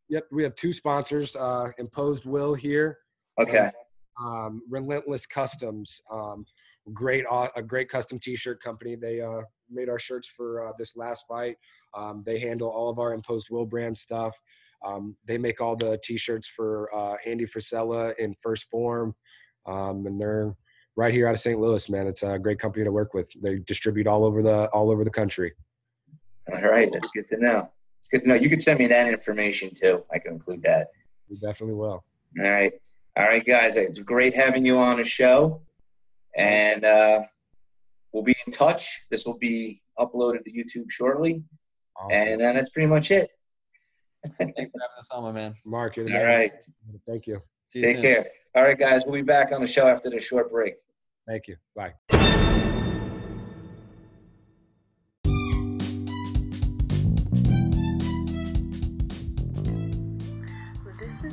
[0.08, 1.36] yep, we have two sponsors.
[1.36, 2.98] Uh, Imposed Will here.
[3.40, 3.70] Okay.
[4.20, 6.44] um, Relentless Customs, um,
[6.92, 8.96] great au- a great custom T-shirt company.
[8.96, 11.56] They uh, made our shirts for uh, this last fight.
[11.96, 14.34] Um, they handle all of our Imposed Will brand stuff.
[14.84, 19.14] Um, they make all the T-shirts for uh, Andy Frisella in 1st Phorm,
[19.66, 20.54] um, and they're
[20.96, 21.60] right here out of St.
[21.60, 21.88] Louis.
[21.88, 23.28] Man, it's a great company to work with.
[23.40, 25.52] They distribute all over the all over the country.
[26.52, 26.90] All right.
[26.92, 27.70] That's good to know.
[27.98, 28.34] It's good to know.
[28.34, 30.04] You could send me that information too.
[30.12, 30.88] I can include that.
[31.28, 32.04] We definitely will.
[32.38, 32.72] All right.
[33.16, 33.76] All right, guys.
[33.76, 35.62] It's great having you on the show.
[36.36, 37.22] And uh,
[38.12, 39.06] we'll be in touch.
[39.10, 41.42] This will be uploaded to YouTube shortly,
[41.96, 42.12] Awesome.
[42.12, 43.28] and then that's pretty much it.
[44.38, 45.54] Thanks for having us on, my man.
[45.64, 46.38] Marc, you're the All man.
[46.38, 46.52] right,
[47.08, 47.42] Thank you.
[47.64, 48.02] See you take soon.
[48.14, 48.26] care.
[48.54, 50.74] All right, guys, we'll be back on the show after the short break.
[51.26, 51.56] Thank you.
[51.74, 51.94] Bye.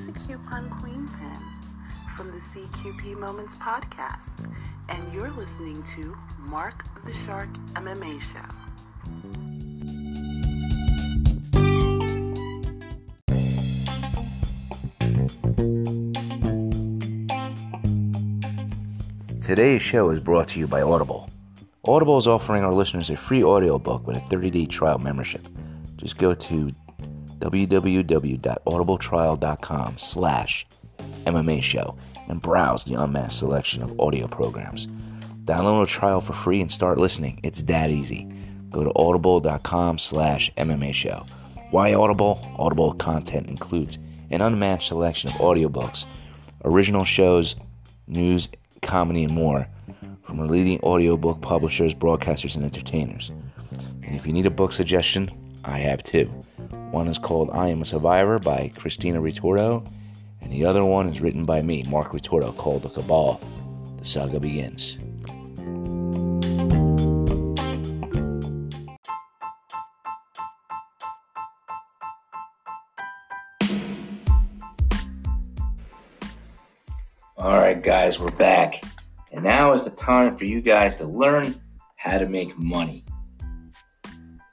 [0.08, 1.40] A Coupon Queen Pin
[2.16, 4.48] from the CQP Moments podcast,
[4.88, 8.46] and you're listening to Marc the Shark MMA Show.
[19.42, 21.32] Today's show is brought to you by Audible.
[21.88, 25.48] Audible is offering our listeners a free audiobook with a 30-day trial membership.
[25.98, 26.72] Just go to
[27.46, 30.66] www.audibletrial.com slash
[31.26, 34.88] MMA show and browse the unmatched selection of audio programs.
[35.46, 37.40] Download a trial for free and start listening.
[37.44, 38.28] It's that easy.
[38.72, 41.26] Go to audible.com slash MMA show.
[41.70, 42.42] Why Audible?
[42.58, 44.00] Audible content includes
[44.32, 46.06] an unmatched selection of audiobooks,
[46.64, 47.56] original shows,
[48.08, 48.50] news,
[48.82, 49.68] comedy, and more
[50.24, 53.32] from our leading audiobook publishers, broadcasters, and entertainers.
[54.04, 55.30] And if you need a book suggestion,
[55.68, 56.26] I have two.
[56.92, 59.84] One is called I Am a Survivor by Christina Ritordo,
[60.40, 63.42] and the other one is written by me, Marc Ritordo, called The Cabal.
[63.98, 65.00] The saga begins.
[77.38, 78.76] All right, guys, we're back.
[79.34, 81.56] And now is the time for you guys to learn
[81.96, 83.04] how to make money.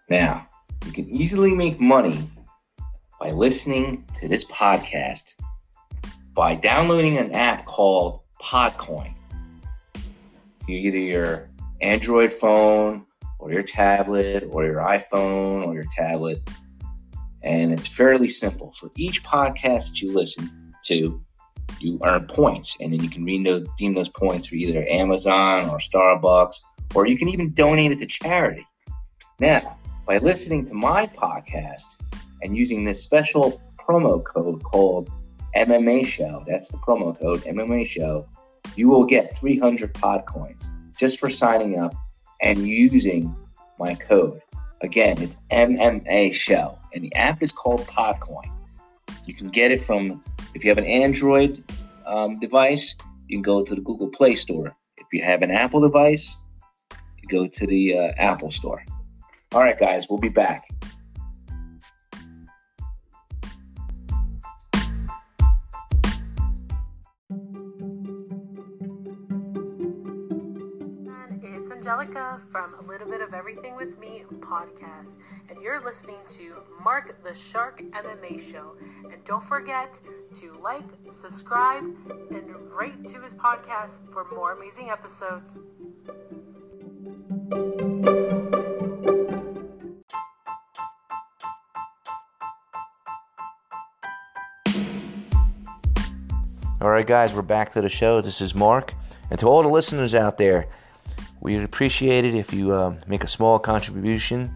[0.08, 0.48] Now,
[0.84, 2.18] you can easily make money
[3.20, 5.40] by listening to this podcast
[6.34, 9.14] by downloading an app called Podcoin.
[10.68, 13.06] Either your Android phone
[13.38, 16.38] or your tablet or your iPhone or your tablet.
[17.42, 18.70] And it's fairly simple.
[18.72, 21.22] For each podcast that you listen to,
[21.80, 26.60] you earn points, and then you can redeem those points for either Amazon or Starbucks,
[26.94, 28.66] or you can even donate it to charity.
[29.40, 29.76] Now,
[30.06, 32.02] by listening to my podcast
[32.42, 35.08] and using this special promo code called
[35.54, 38.28] MMA Show, that's the promo code MMA Show,
[38.74, 41.94] you will get 300 pod coins just for signing up
[42.40, 43.34] and using
[43.78, 44.40] my code.
[44.80, 48.50] Again, it's MMA Show, and the app is called Podcoin.
[49.26, 50.22] You can get it from
[50.54, 51.62] if you have an Android
[52.06, 52.98] um, device,
[53.28, 54.76] you can go to the Google Play Store.
[54.96, 56.36] If you have an Apple device,
[57.22, 58.84] you go to the uh, Apple Store.
[59.54, 60.64] All right, guys, we'll be back.
[71.42, 75.18] It's Angelica from A Little Bit of Everything with Me podcast,
[75.50, 78.76] and you're listening to Marc the Shark MMA Show.
[79.12, 80.00] And don't forget
[80.40, 81.84] to like, subscribe,
[82.30, 85.60] and rate to his podcast for more amazing episodes.
[96.82, 98.20] All right, guys, we're back to the show.
[98.20, 98.92] This is Marc.
[99.30, 100.66] And to all the listeners out there,
[101.40, 104.52] we'd appreciate it if you uh, make a small contribution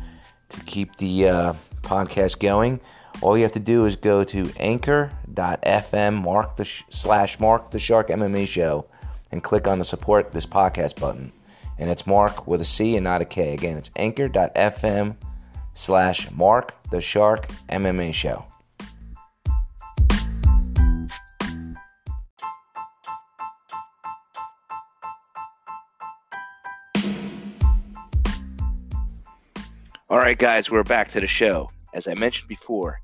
[0.48, 1.52] to keep the uh,
[1.82, 2.80] podcast going.
[3.22, 7.78] All you have to do is go to anchor.fm mark the sh- slash mark the
[7.78, 8.86] shark MMA show
[9.30, 11.30] and click on the support this podcast button.
[11.78, 13.54] And it's Marc with a C and not a K.
[13.54, 15.14] Again, it's anchor.fm
[15.74, 18.46] slash mark the shark MMA show.
[30.16, 31.70] All right, guys, we're back to the show.
[31.92, 33.02] As I mentioned before,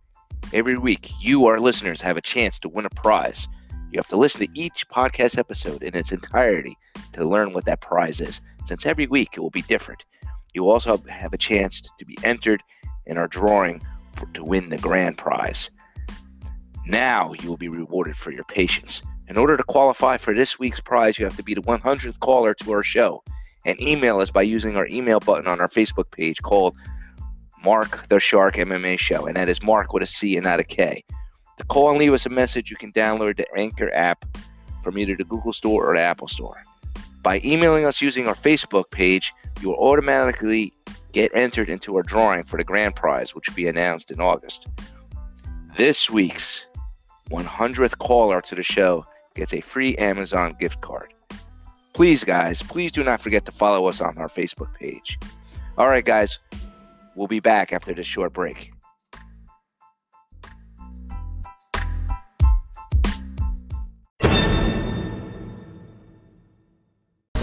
[0.55, 3.49] every week you, our listeners, have a chance to win a prize.
[3.91, 6.75] You have to listen to each podcast episode in its entirety
[7.13, 10.07] to learn what that prize is, since every week it will be different.
[10.55, 12.63] You also have a chance to be entered
[13.05, 13.83] in our drawing
[14.17, 15.69] for, to win the grand prize.
[16.87, 19.03] Now you will be rewarded for your patience.
[19.29, 22.55] In order to qualify for this week's prize, you have to be the 100th caller
[22.55, 23.23] to our show
[23.67, 26.75] and email us by using our email button on our Facebook page called
[27.65, 30.65] Marc the Shark MMA Show, and that is Marc with a C and not a
[30.65, 31.05] K.
[31.59, 34.25] To call and leave us a message, you can download the Anchor app
[34.83, 36.63] from either the Google Store or the Apple Store.
[37.23, 40.73] By emailing us using our Facebook page, you will automatically
[41.13, 44.67] get entered into our drawing for the grand prize, which will be announced in August.
[45.77, 46.67] This week's
[47.31, 51.15] 100th caller to the show gets a free Amazon gift card.
[51.93, 55.19] Please, guys, please do not forget to follow us on our Facebook page.
[55.79, 56.39] All right, guys,
[57.15, 58.73] we'll be back after this short break.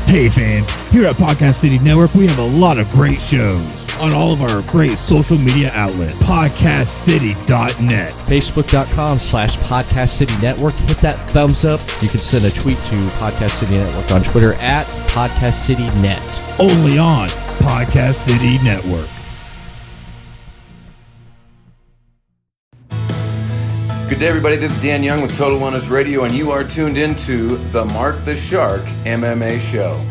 [0.06, 4.12] Hey fans, here at Podcast City Network, we have a lot of great shows on
[4.12, 6.22] all of our great social media outlets.
[6.24, 8.10] PodcastCity.net.
[8.10, 10.74] Facebook.com slash Podcast City Network.
[10.74, 11.80] Hit that thumbs up.
[12.02, 16.58] You can send a tweet to Podcast City Network on Twitter at Podcast City Net.
[16.60, 17.30] Only on
[17.60, 19.08] Podcast City Network.
[24.10, 24.56] Good day, everybody.
[24.56, 28.26] This is Dan Young with Total Wellness Radio, and you are tuned into the Marc
[28.26, 30.02] the Shark MMA Show.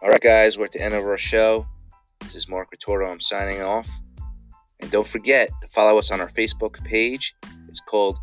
[0.00, 1.66] All right, guys, we're at the end of our show.
[2.20, 3.12] This is Marc Ritordo.
[3.12, 3.90] I'm signing off.
[4.80, 7.36] And don't forget to follow us on our Facebook page.
[7.68, 8.18] It's called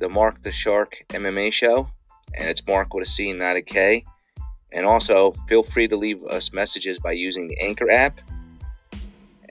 [0.00, 1.88] the Marc the Shark MMA Show,
[2.34, 4.04] and it's Marc with a C, not a K.
[4.74, 8.20] And also, feel free to leave us messages by using the Anchor app.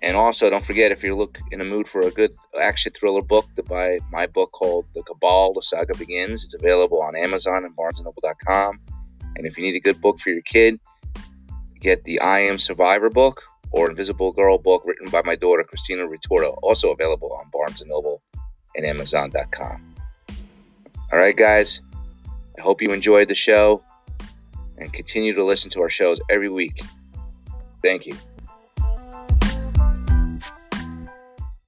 [0.02, 3.22] And also, don't forget if you're look in a mood for a good action thriller
[3.22, 6.44] book, to buy my book called The Cabal: The Saga Begins.
[6.44, 8.80] It's available on Amazon and BarnesandNoble.com.
[9.36, 10.80] And if you need a good book for your kid,
[11.80, 16.08] get the I Am Survivor book or Invisible Girl book written by my daughter Christina
[16.08, 18.24] Ritordo, also available on Barnes and Noble
[18.76, 19.96] and Amazon.com.
[21.14, 21.82] All right, guys.
[22.58, 23.84] I hope you enjoyed the show
[24.82, 26.82] and continue to listen to our shows every week.
[27.84, 28.16] Thank you.